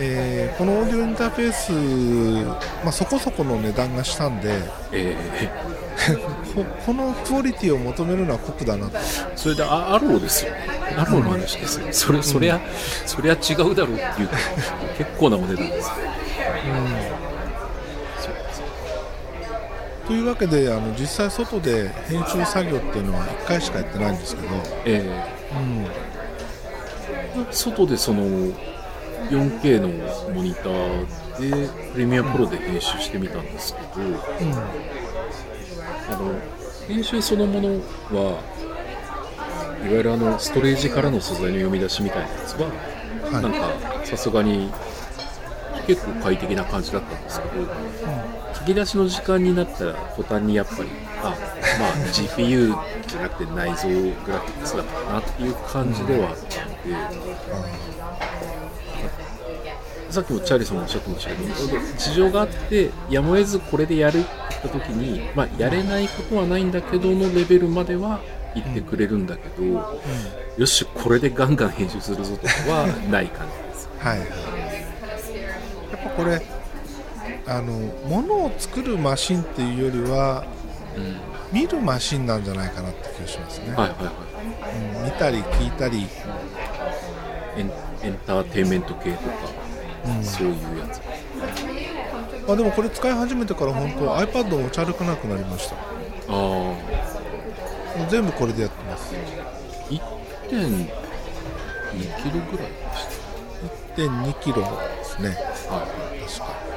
[0.00, 2.44] えーこのオーディオインターフェース、
[2.84, 4.60] まあ、そこそこの値段がしたんで
[4.92, 5.14] え
[5.80, 5.87] こ
[6.86, 8.90] このクオリティを求めるのは酷だな。
[9.36, 10.52] それであアローですよ。
[10.96, 11.86] アローの話ですよ。
[11.90, 12.60] それそりゃ
[13.04, 14.28] そりゃ違うだろうっていう
[14.96, 15.90] 結構なお値段です。
[18.18, 18.62] そうです
[20.06, 24.48] というわけであの実際外で編集作業っていうのは1回しかやってないんですけど、
[24.86, 25.00] え
[27.36, 28.24] うん、え外でその
[29.30, 29.88] 4K の
[30.32, 33.88] モニターでプレミアプロで編集してみたんですけど、
[36.10, 36.34] あの
[36.86, 37.68] 編集そのもの
[38.10, 38.40] は
[39.80, 42.98] いわゆるあのストレージからの素材の読み出しみたいなやつは、はい
[43.32, 43.70] なんか
[44.04, 44.70] さすがに
[45.86, 47.66] 結構快適な感じだったんですけど、
[48.54, 50.88] 書き出しの時間になったら途端にやっぱり
[51.22, 51.36] あ
[51.78, 52.74] まあ GPU
[53.06, 53.88] じゃなくて内蔵
[54.24, 56.72] グラフィックスだったなっていう感じではあったの
[57.92, 57.97] で。
[60.10, 68.20] さっきもチャーリーさんもおっしゃってましたけど、事情があって、やむを得ずこれでやるって言った時に、まあ、やれないことはないんだけどのレベルまでは
[68.54, 70.00] 言ってくれるんだけど、
[70.56, 73.88] よし、これでガンガン編集するぞとかはない感じです。
[73.98, 74.28] はいはい。
[74.28, 74.34] や
[75.96, 76.42] っぱこれ
[77.46, 77.72] あの
[78.08, 80.44] 物を作るマシンっていうよりは
[80.96, 81.16] うん、
[81.52, 84.14] 見るマシンなんじゃないかなって気がしますね、はいはいはい。
[84.98, 85.04] うん。
[85.04, 86.06] 見たり聞いたり、
[87.56, 87.70] エン
[88.26, 89.30] ターテインメント系とか、
[90.06, 91.00] うんそういうやつ。
[92.46, 95.78] まあ、でもこれ使い始めてから本当 iPad を持ち歩かなくなりましたあ
[96.30, 96.74] あ、
[98.08, 99.14] 全部これでやってます
[99.90, 99.98] 1.2
[102.22, 103.08] キロぐらいでし
[103.96, 105.36] 1.2キロですね
[105.68, 105.74] た。
[105.74, 106.68] はい確か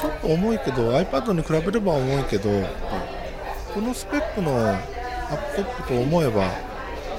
[0.00, 2.66] ちょっと重いけど iPad に比べれば重いけどはい。
[3.74, 6.48] このスペックのアップトップと思えば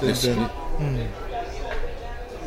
[0.00, 0.48] 然、ですね。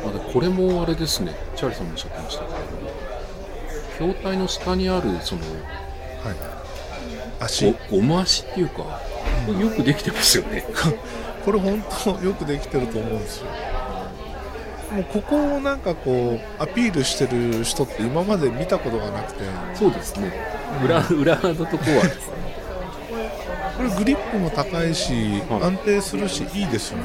[0.08, 5.86] あでこれもあれですね、チャーリーさんもおっしゃってましたけど、筐体の下にあるそのうん
[6.26, 7.44] はい。
[7.44, 7.66] 足。
[7.66, 9.00] ゴゴム足っていうか、
[9.46, 10.64] これよくできてますよね。
[11.44, 13.46] これ本当よくできてると思うんですよ。
[14.90, 19.44] もうここをなんかこうアピールしてる人って今まで見たことがなくて。
[19.74, 20.32] そうですね。
[20.84, 22.02] 裏裏のとこは
[23.76, 25.62] これグリップも高いし、はい。
[25.62, 27.04] 安定するしいいですよね、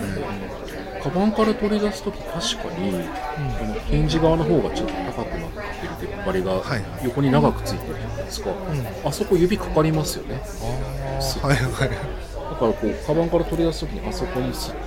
[1.03, 2.31] カバンから取り出すとき確
[2.69, 6.61] かに、このヒンジ側の方がちょっと高くなってる出っ張りが
[7.03, 8.51] 横に長くついてるじゃないですか。
[8.51, 9.07] うん。
[9.07, 10.41] あそこ指かかりますよね。
[10.61, 11.89] ああはいはい。
[11.89, 14.77] だからこうカバンから取り出すときにあそこにスッと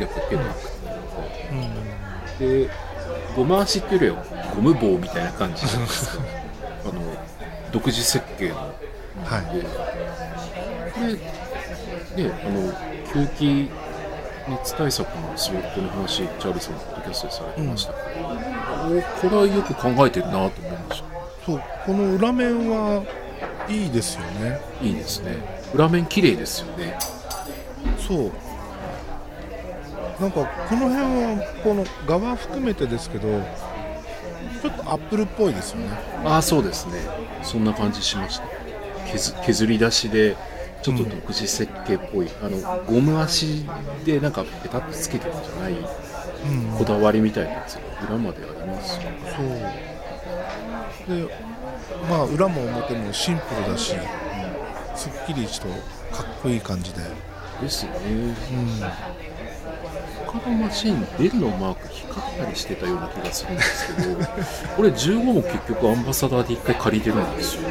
[0.00, 0.60] やっぱ手がなく
[2.38, 2.70] てで
[3.36, 6.24] ゴム足っていうよりはゴム棒みたいな感じじゃないですか
[6.86, 7.02] あの
[7.72, 8.56] 独自設計の。
[8.56, 8.72] は
[9.40, 9.56] い。
[9.56, 9.62] で
[10.94, 12.72] これであの
[13.12, 13.70] 吸気
[14.48, 17.92] 熱対策のスウェットの話チャールズさんのポッドキャストでされてました。
[17.92, 21.06] けど、おこれはよく考えてるなと思いました。
[21.46, 23.04] そうこの裏面は
[23.68, 24.60] いいですよね。
[24.82, 25.36] いいですね。
[25.74, 26.98] 裏面綺麗ですよね。
[28.06, 28.32] そう。
[30.20, 33.26] なんかこの辺はこの側含めてですけど
[34.62, 35.88] ちょっとアップルっぽいですよね。
[36.24, 37.00] ああそうですね。
[37.42, 38.44] そんな感じしました。
[39.10, 40.36] 削削り出しで
[40.84, 43.64] ちょっと独自設計っぽい、あのゴム足
[44.04, 45.76] でなんかペタッとつけてるんじゃないう
[46.74, 46.76] ん。
[46.76, 49.18] こだわりみたいなやつが裏までありますよね
[51.06, 51.16] そう。
[51.16, 51.34] で
[52.10, 53.94] まあ裏も表もシンプルだし、
[54.94, 55.68] すっきりと
[56.14, 57.00] かっこいい感じで、
[57.62, 57.98] ですよね。
[58.10, 58.34] うん、
[60.26, 64.16] 他のマシンデルのマーク光ったりしてたような気がするんですけど
[64.76, 67.62] これ15も結局アンバサダーで1回借りてるんですよ。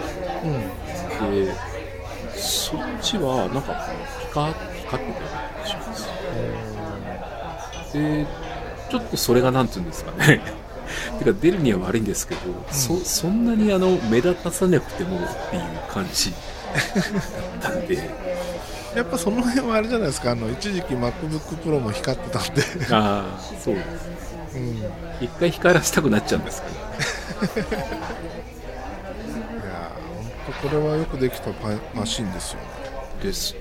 [0.43, 1.53] うん、で
[2.43, 3.73] そっちはなんか
[4.19, 6.07] ピカピカってたような気がします。
[7.93, 8.27] で
[8.89, 10.41] ちょっとそれがなんていうんですかね。
[11.17, 15.19] てか出るには悪いんですけど、そそんなにあの目立たさなくてもっ
[15.49, 16.41] ていう感じだっ
[17.61, 17.97] たんで。
[18.93, 20.31] やっぱその辺はあれじゃないですか。
[20.31, 24.13] あの一時期 MacBookPro も光ってたんで、ああそうです。
[24.55, 24.83] うん、
[25.19, 27.67] 一回光らせたくなっちゃうんですけど
[30.63, 32.67] これはよくできたパマシンですよね。
[33.21, 33.59] ですね。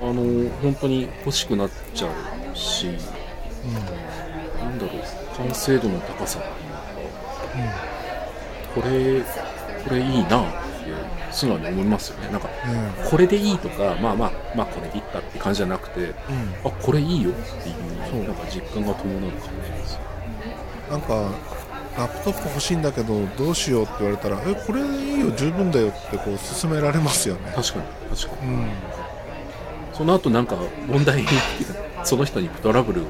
[0.00, 6.40] あの本当に欲しくなっちゃうしなんだろう完成度の高さ
[8.74, 9.20] これ
[9.84, 10.50] これいいなって
[11.30, 12.30] 素直に思いますよね。
[12.32, 16.14] なんかうんねこれでいいとかまあまあまあこれでいいかって感じじゃなくてうん。
[16.64, 17.32] あこれいいよっ
[17.62, 17.72] てい
[18.20, 20.00] うなんか実感が伴う感じです
[20.90, 21.30] なんか
[21.96, 27.52] ラップトップ欲しいんだけどどうしようって言われたらえこれでいいよ十分だよってこう勧められますよね。
[27.54, 27.84] 確かに
[28.16, 28.52] 確かに。
[28.52, 28.70] うん。
[29.92, 33.04] その後なんか問題っていうかその人にトラブルを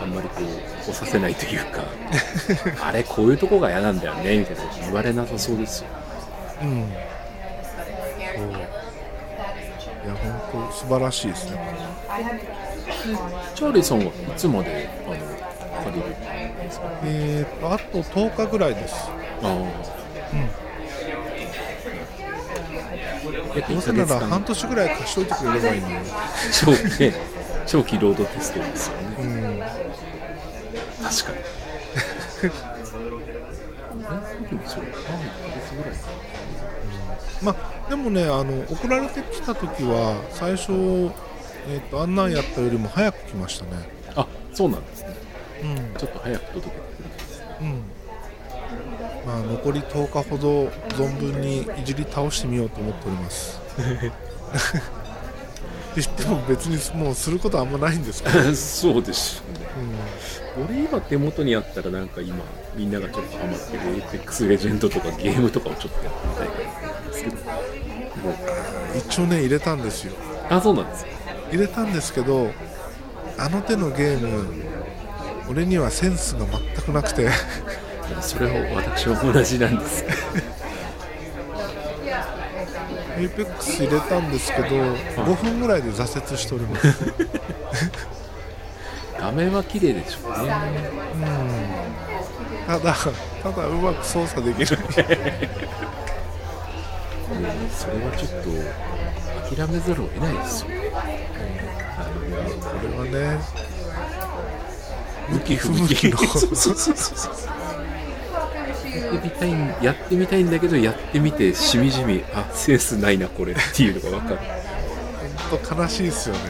[0.00, 1.82] あんまりこう起こさせないというか
[2.86, 5.88] あれこういうとこが嫌なんだよねみたいな言われなさそうですよ。
[6.62, 6.88] うん。
[8.36, 8.48] そう。
[8.48, 10.14] いや
[10.50, 11.58] 本当素晴らしいですね。
[13.54, 15.16] チャーリーさんはいつまであの
[15.84, 16.08] 借りる？
[16.08, 16.33] ん
[16.74, 16.90] ですか？
[17.04, 18.94] えー、とあと10日ぐらいです。
[19.42, 19.50] ああ。
[19.52, 19.60] うん。
[23.56, 25.94] 約1どうせなら半年ぐらい貸しといてくれればいいのに。
[26.52, 27.14] 長期ね
[27.66, 29.02] 長期ロードテストですよね。
[29.18, 29.60] うん。
[29.60, 31.38] 確かに。
[37.42, 37.54] ま
[37.86, 40.72] あでもねあの送られてきた時は最初、
[41.68, 43.70] えー、とあんなんやったよりも早く来ましたね。
[44.16, 45.08] あそうなんですね。
[45.18, 45.23] うん
[45.98, 47.82] ちょっと早く届けてくれるんですうん。
[49.26, 53.60] まあ残り10日ほど存分にいじり倒してみようと思っております。
[55.94, 59.66] って言っても別にもうすることはあんまないんですけど、 そうですよね。
[60.58, 62.44] う俺今手元にあったらなんか今
[62.76, 67.36] みんながちょっとハマってる Apex レジェンドとかゲームとかをちょっとやってみたいんですけど
[68.98, 70.12] 一応ね入れたんですよ。
[70.50, 71.10] あそうなんですか。
[71.50, 72.50] 入れたんですけど
[73.38, 74.73] あの手のゲーム
[75.48, 77.28] 俺にはセンスが全くなくて。
[78.20, 80.04] それは私は同じなんです。
[83.16, 86.86] Apex 入れたんですけど5分ぐらいで挫折しております。
[89.18, 90.54] 画面は綺麗でしょうね。
[92.66, 92.94] ただ
[93.42, 94.92] ただうまく操作できるうん
[97.70, 100.68] それはちょっと諦めざるを得ないですよ。
[102.62, 103.73] これはね
[105.28, 106.18] 向き不向きの。
[106.18, 107.34] そうそうそうそう
[109.14, 114.38] やってみたいんやってみたいんだけどやってみてしみじみあセンスないなこれっていうのが分かる。
[115.50, 116.40] 本当悲しいですよね。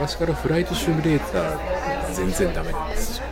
[0.00, 3.24] 昔からフライトシミュレーター全然ダメなんですよ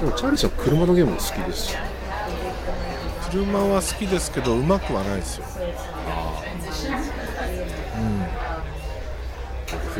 [0.00, 1.80] でもチャーリーさん車のゲームも好きですよ。
[3.30, 5.44] 車は好きですけどうまくはないですよ。
[5.44, 5.58] フ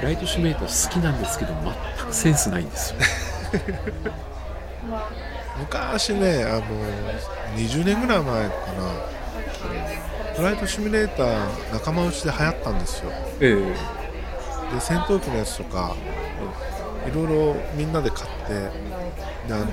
[0.03, 3.01] ライトシミュレーター好きなんですけど全くセンスないんですよ。
[5.59, 6.63] 昔ねあの
[7.57, 9.13] 20年ぐらい前かな。
[10.35, 13.13] フライトシミュレーター仲間内で流行ったんですよ。
[13.41, 13.75] え
[14.71, 14.75] え。
[14.75, 15.95] で戦闘機のやつとか
[17.07, 18.55] いろいろみんなで買って
[19.47, 19.67] であの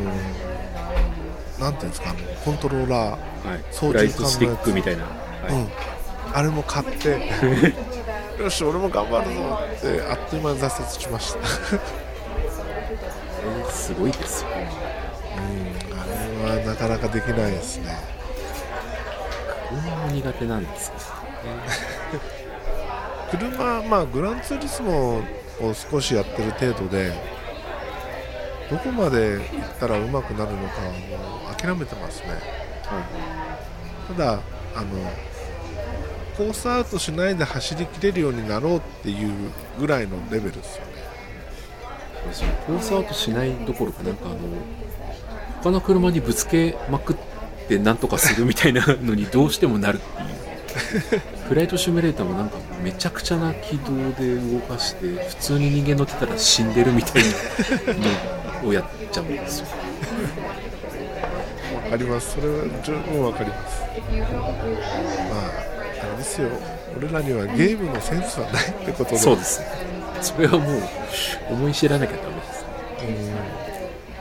[1.59, 3.63] なんていうんですかあのコントローラー、はい。
[3.71, 5.09] 操縦桿のやつトスティックみたいな、は
[5.49, 5.53] い。
[5.53, 5.69] うん、
[6.34, 7.30] あれも買って。
[8.41, 11.39] よし俺も頑張るぞってあっという間に挫折しました。
[11.39, 14.49] えーすごいですよ。
[14.49, 16.05] うんあ
[16.53, 17.97] れはなかなかできないですね。
[19.69, 20.91] 車も苦手なんです
[23.32, 27.11] けど 車まあグランツーリスモを少しやってる程度で
[28.71, 29.43] どこまで行っ
[29.80, 32.27] たら上手くなるのかはもう諦めてますね。
[34.17, 34.32] ただ
[34.75, 34.88] あの
[36.40, 39.30] コースアウトしないで走りきれるようになろうっていう
[39.78, 40.92] ぐらいのレベルですよね。
[42.66, 44.38] コースアウトしないどころかなんかあの
[45.62, 47.18] 他の車にぶつけまくっ
[47.68, 50.26] てなんとかするみたいなのにどうしてもなるってい
[51.18, 51.22] う。
[51.50, 57.30] フライトシミュレーターもなんかめちゃくちゃな軌道で動かして普通に人間乗ってたら死んでるみたいな
[58.64, 59.68] のをやっちゃうんですよ。
[61.84, 62.36] わかります。
[62.36, 63.82] それは十分わかります。
[65.30, 65.36] ま
[65.76, 65.78] あ
[66.20, 66.49] ですよ。
[66.97, 69.17] 俺らにはゲームのセンスはないってことで。
[69.17, 69.67] そうですね。
[70.22, 70.82] それはもう
[71.51, 72.70] 思い知らなきゃダメですね。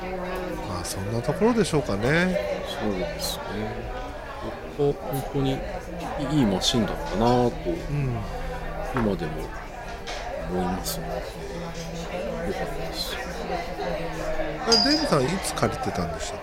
[0.02, 0.68] うん。
[0.68, 2.38] まあそんなところでしょうかね。
[2.80, 3.42] そうですね。
[4.78, 5.58] 僕は本当に
[6.38, 8.16] いいマシンだったなぁとうん。
[8.94, 9.32] 今でも
[10.50, 13.16] 思いますよよかったです。
[14.66, 16.40] あデイブさんいつ借りてたんでしたっ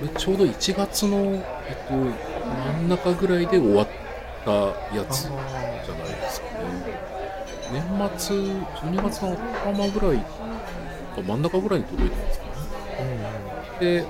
[0.00, 3.88] これちょうど1月の、えっと、真ん中ぐらいで終わっ
[4.44, 4.50] た
[4.94, 6.46] やつじゃないですか。
[6.46, 7.04] ね
[7.72, 7.82] 年
[8.18, 12.52] 末12月の頭ぐらいか真ん中ぐらいに届いたんですかね。
[13.80, 14.06] で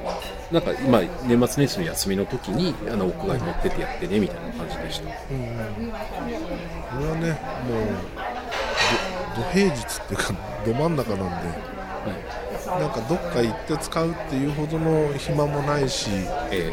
[0.52, 5.10] なんか今年末年始の休みの時にあの屋外持ってってやってねみたいな感じでした。
[5.30, 5.98] うんうん、こ
[7.00, 7.30] れはね
[7.66, 7.84] もう
[9.36, 10.34] どど平日っていうか
[10.66, 12.80] ど真ん中なんではい。
[12.80, 16.10] なんかどっか行って使うっていうほどの暇もないし、
[16.50, 16.72] え。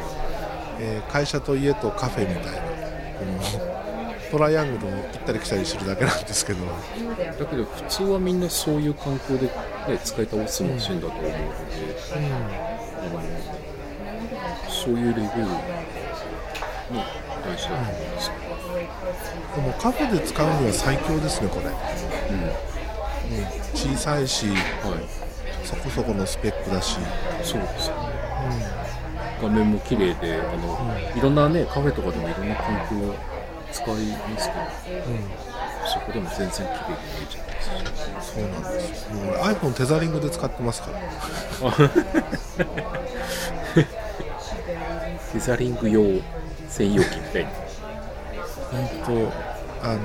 [0.79, 2.61] えー会社と家とカフェみたいな
[4.31, 6.59] トライアングルを行ったり来たりするだけなんですけど。
[7.19, 9.51] えだけど普通はみんなそういう環境で、ね、
[10.03, 11.33] 使い倒すマシンだと思うので、
[12.13, 12.19] あ
[13.09, 13.21] の
[14.69, 15.27] そういうレベルの
[17.43, 18.31] 大事だと思うんです
[19.55, 21.73] でもカフェで使うには最強ですねこれ、うん。
[23.37, 23.45] うん、
[23.75, 24.57] 小さいしはい。
[25.65, 26.97] そこそこのスペックだし、
[27.43, 27.95] そうですよ。
[27.95, 28.90] ね
[29.41, 30.77] 画面も綺麗であの、
[31.17, 33.15] いろんなねカフェとかでもいろんな環境を
[33.71, 34.49] 使います
[34.85, 35.15] けどうん。
[35.15, 35.21] うん
[35.91, 36.71] そこでも全然綺麗に見
[37.23, 37.51] えちゃいま
[38.21, 39.03] すしそうなんです。
[39.03, 40.99] よもう俺 iPhone テザリングで使ってますから。
[45.33, 46.03] テザリング用
[46.69, 47.49] 専用機みたいな。
[48.71, 49.11] 本当。
[49.83, 49.99] あの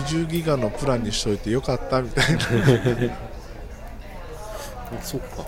[0.00, 2.42] 20ギガのプランにしといてよかったみたいな。
[4.96, 5.26] あそっか。
[5.38, 5.44] こ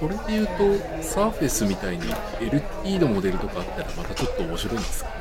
[0.00, 0.52] それで言うと
[1.02, 5.14] サーフェスみたいに LTE のモデルとかあったらまたちょっと面白いんですかね、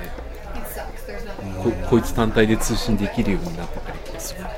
[1.62, 4.40] ここいつ単体で通信できるようになってたりとかする。
[4.42, 4.50] と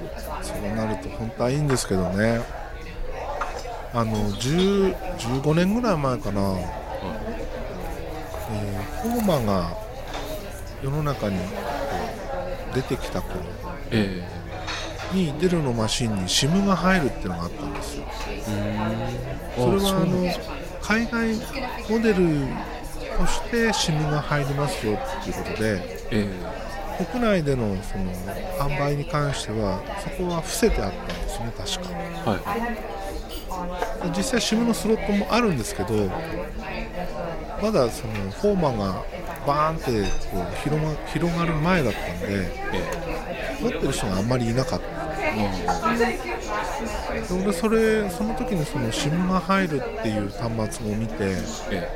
[0.43, 2.41] そうなると本当はいいんですけどね。
[3.93, 9.75] あの10 15年ぐらい前かな、えーフォーマが
[10.83, 11.43] 世の中にこ
[12.71, 13.39] う出てきた頃。
[13.89, 14.23] え
[15.13, 18.05] にデルのマシンに SIM が入るっていうのがあったんですよ。
[18.49, 18.77] え
[19.55, 20.29] それはあの
[20.81, 21.35] 海外
[21.89, 22.47] モデル
[23.17, 25.81] として SIM が入りますよっていうことで
[26.11, 26.29] え
[27.11, 28.11] 国内でのその
[28.59, 31.95] 販売に関してはそこは伏せてあったんですね確か。
[32.25, 32.39] えはい。
[34.17, 35.93] 実際 SIM のスロットもあるんですけど
[37.61, 39.03] まだそのフォーマが
[39.45, 39.91] バーンって
[40.31, 43.21] こう広が広がる前だったんでえ。
[43.61, 45.00] 持ってる人があんまりいなかった
[45.35, 51.13] えで俺それその時にその SIM が入るっていう端末を見て
[51.71, 51.89] え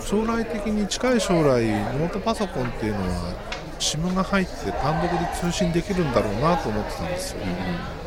[0.00, 3.34] 将来的に近い将来ノートパソコンっていうのは
[3.78, 7.38] SIM が入って単独で通信できるんだろうなと思ってたんですよ。
[7.44, 8.00] え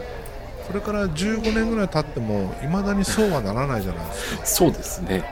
[0.68, 4.46] それから15年ぐらい経っても未だにそうはならないじゃないですか。
[4.46, 5.24] そうですね。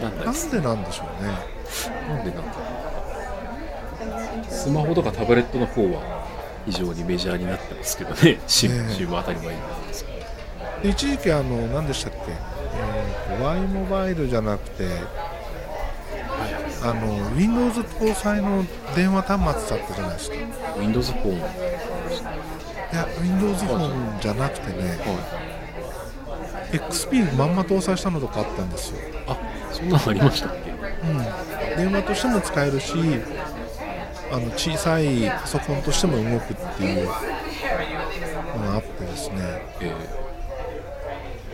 [0.00, 1.32] なんだなんでなんでしょうね。
[2.08, 2.52] なんでなんだ
[4.48, 6.19] スマホとかタブレットの方は
[6.66, 10.04] 非常にメジャーになってますけどね、シム、ね当たり前になってます
[10.82, 14.88] け一時期あの何でしたっけ、えーと Y モバイルじゃなくて
[16.82, 20.36] あの Windows 搭載の電話端末だったじゃないですか。
[20.36, 20.38] い
[20.80, 21.40] Windows フォン。
[21.40, 21.46] は
[22.92, 24.98] や Windows フォンじゃなくてね
[26.72, 26.76] い。
[26.76, 29.36] XP まんま搭載したのとかあったんですよ、あ、
[29.72, 30.70] そんなのありましたっけ？
[30.70, 31.18] うん、
[31.76, 32.94] 電話としても使えるし
[34.32, 39.36] あの小さいパソコンとしても動くっていうのがあってですね。
[39.80, 39.94] え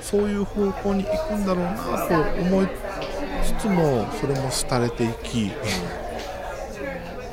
[0.00, 1.74] そういう方向に行くんだろうな
[2.06, 2.68] と思い
[3.42, 5.50] つつもそれも廃れていき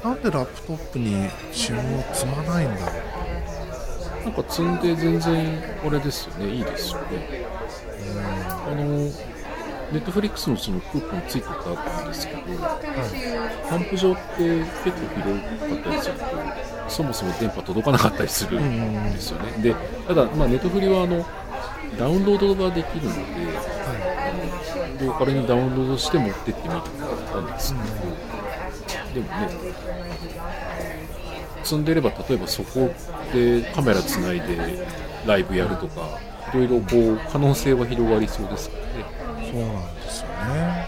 [0.04, 2.96] なんでラップトップに SIM を積まないんだろう。
[2.96, 7.46] えなんか積んで全然、あれですよね、いいですよね。
[8.66, 9.10] あの、
[9.94, 11.54] ネットフリックスのそのクーポンついてた
[12.04, 12.42] んですけど、
[13.70, 19.52] 販布上って結構広かったりすると、そもそも電波届かなかったりするんですよね。
[19.62, 19.76] で、
[20.08, 21.24] ただ、まあ、ネットフリはあの、
[21.98, 26.80] ダウンロードができるので、あのローカルにダウンロードして持ってってみた
[27.40, 29.50] んですけど、でもね、
[31.64, 32.92] 積んでれば、例えばそこ
[33.32, 34.58] でカメラつないで
[35.28, 36.20] ライブやるとか、
[36.52, 38.83] いろいろこう可能性は広がりそうですか？
[39.54, 40.88] そうなんですよね。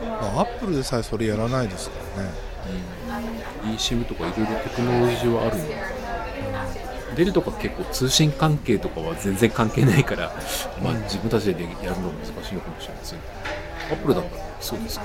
[0.00, 2.30] まあアップルでさえそれやらないですからね。
[3.64, 5.76] eSIM とかいろいろテクノロジーはあるので、
[7.16, 10.32] デルとか結構通信関係とかは全然関係ないから、
[10.80, 13.18] まあ、自分たちでやるのは難しいのかもしれません。
[13.90, 15.04] アップルだったらそうですね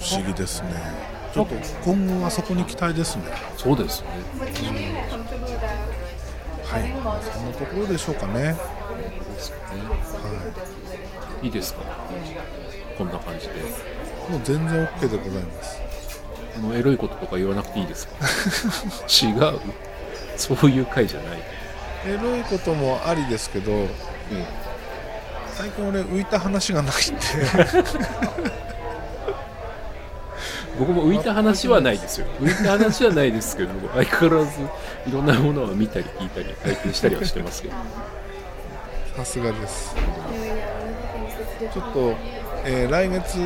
[0.00, 0.68] 不思議ですね。
[1.32, 1.54] ちょっと
[1.84, 3.24] 今後はそこに期待ですね。
[3.56, 4.08] そうですね
[6.74, 7.22] はい。
[7.22, 8.32] そんなところでしょうかね。
[8.34, 9.62] ですよね。
[9.88, 11.48] はい。
[11.48, 11.80] いですか？
[12.98, 13.54] こんな感じで。
[14.28, 15.80] もう全然 OK でございます。
[16.56, 18.14] あのエロいこととか言わなくていいですか？
[19.08, 19.60] 違う。
[20.36, 21.38] そういう回じゃない、
[22.06, 23.88] エロいこともありですけどえ
[25.52, 27.20] 最近俺浮いた話がないんで
[30.76, 32.26] 僕も浮いた話はないですよ。
[32.40, 34.58] 浮いた話はないですけど相変わらず
[35.06, 37.74] いろんなものは見たり聞いたり体験したりはしてますけど。
[39.16, 39.94] さすがです。
[41.72, 42.14] ちょっと、
[42.64, 43.38] えー来月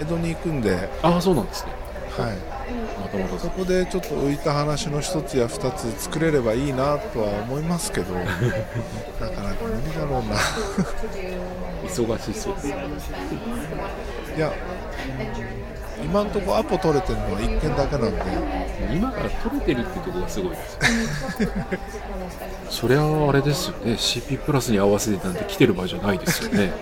[0.00, 1.72] 江戸に行くんで、はい、ああそうなんですね。
[2.16, 8.14] またまたそこでちょっと浮いた話の一つや二つ作れればいいなとは思いますけど。
[9.20, 10.36] なかなか無理だろうな。
[11.84, 12.54] 忙しそう。
[12.54, 12.68] です
[14.36, 14.52] いや
[16.04, 18.64] 今んとこアポ取れてるのは1件だけなんで。
[18.94, 20.78] 今から取れてるってとこがすごいです
[22.70, 23.92] そりゃあれですよね。
[23.92, 26.72] CP プラスに合わせてなんて来てる場合じゃないですよね。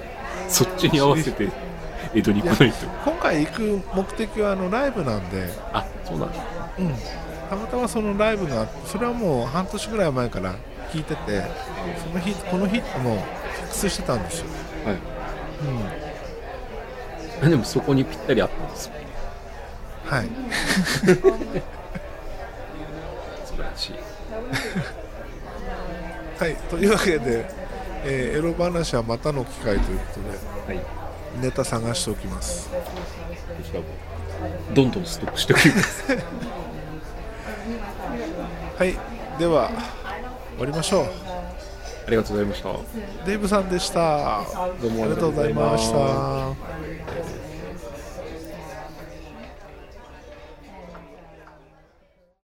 [0.48, 1.48] そっちに合わせて
[2.14, 2.86] 江戸に来ないと。
[3.04, 6.34] 今回行く目的はあのライブなんで、あそうなんだ。
[6.78, 6.94] うん、
[7.50, 10.54] たまたまそのライブがあってそれはもう半年ぐらい前から
[10.90, 11.42] 聞いてて
[12.02, 13.18] その日この日もう
[13.52, 14.46] フィックスしてたんですよ、
[14.84, 14.94] はい。
[14.94, 16.11] うん、あ
[17.48, 18.92] でもそこにぴったりあったんですよ。
[20.06, 20.28] はい。
[23.44, 23.94] 素晴らしい。
[26.38, 27.46] はい、というわけで、
[28.04, 30.20] えーエロ話はまたの機会ということ
[30.72, 30.84] ではい。
[31.40, 32.68] ネタ探しておきます。
[32.68, 32.76] こ
[33.64, 33.86] ちらも
[34.74, 36.04] どんどんストックしておきます。
[38.78, 38.96] はい
[39.38, 39.70] では
[40.56, 41.06] 終わりましょう
[42.06, 43.24] ありがとうございました。
[43.24, 44.42] デイブさんでした。
[44.80, 47.51] どうもありがとうございました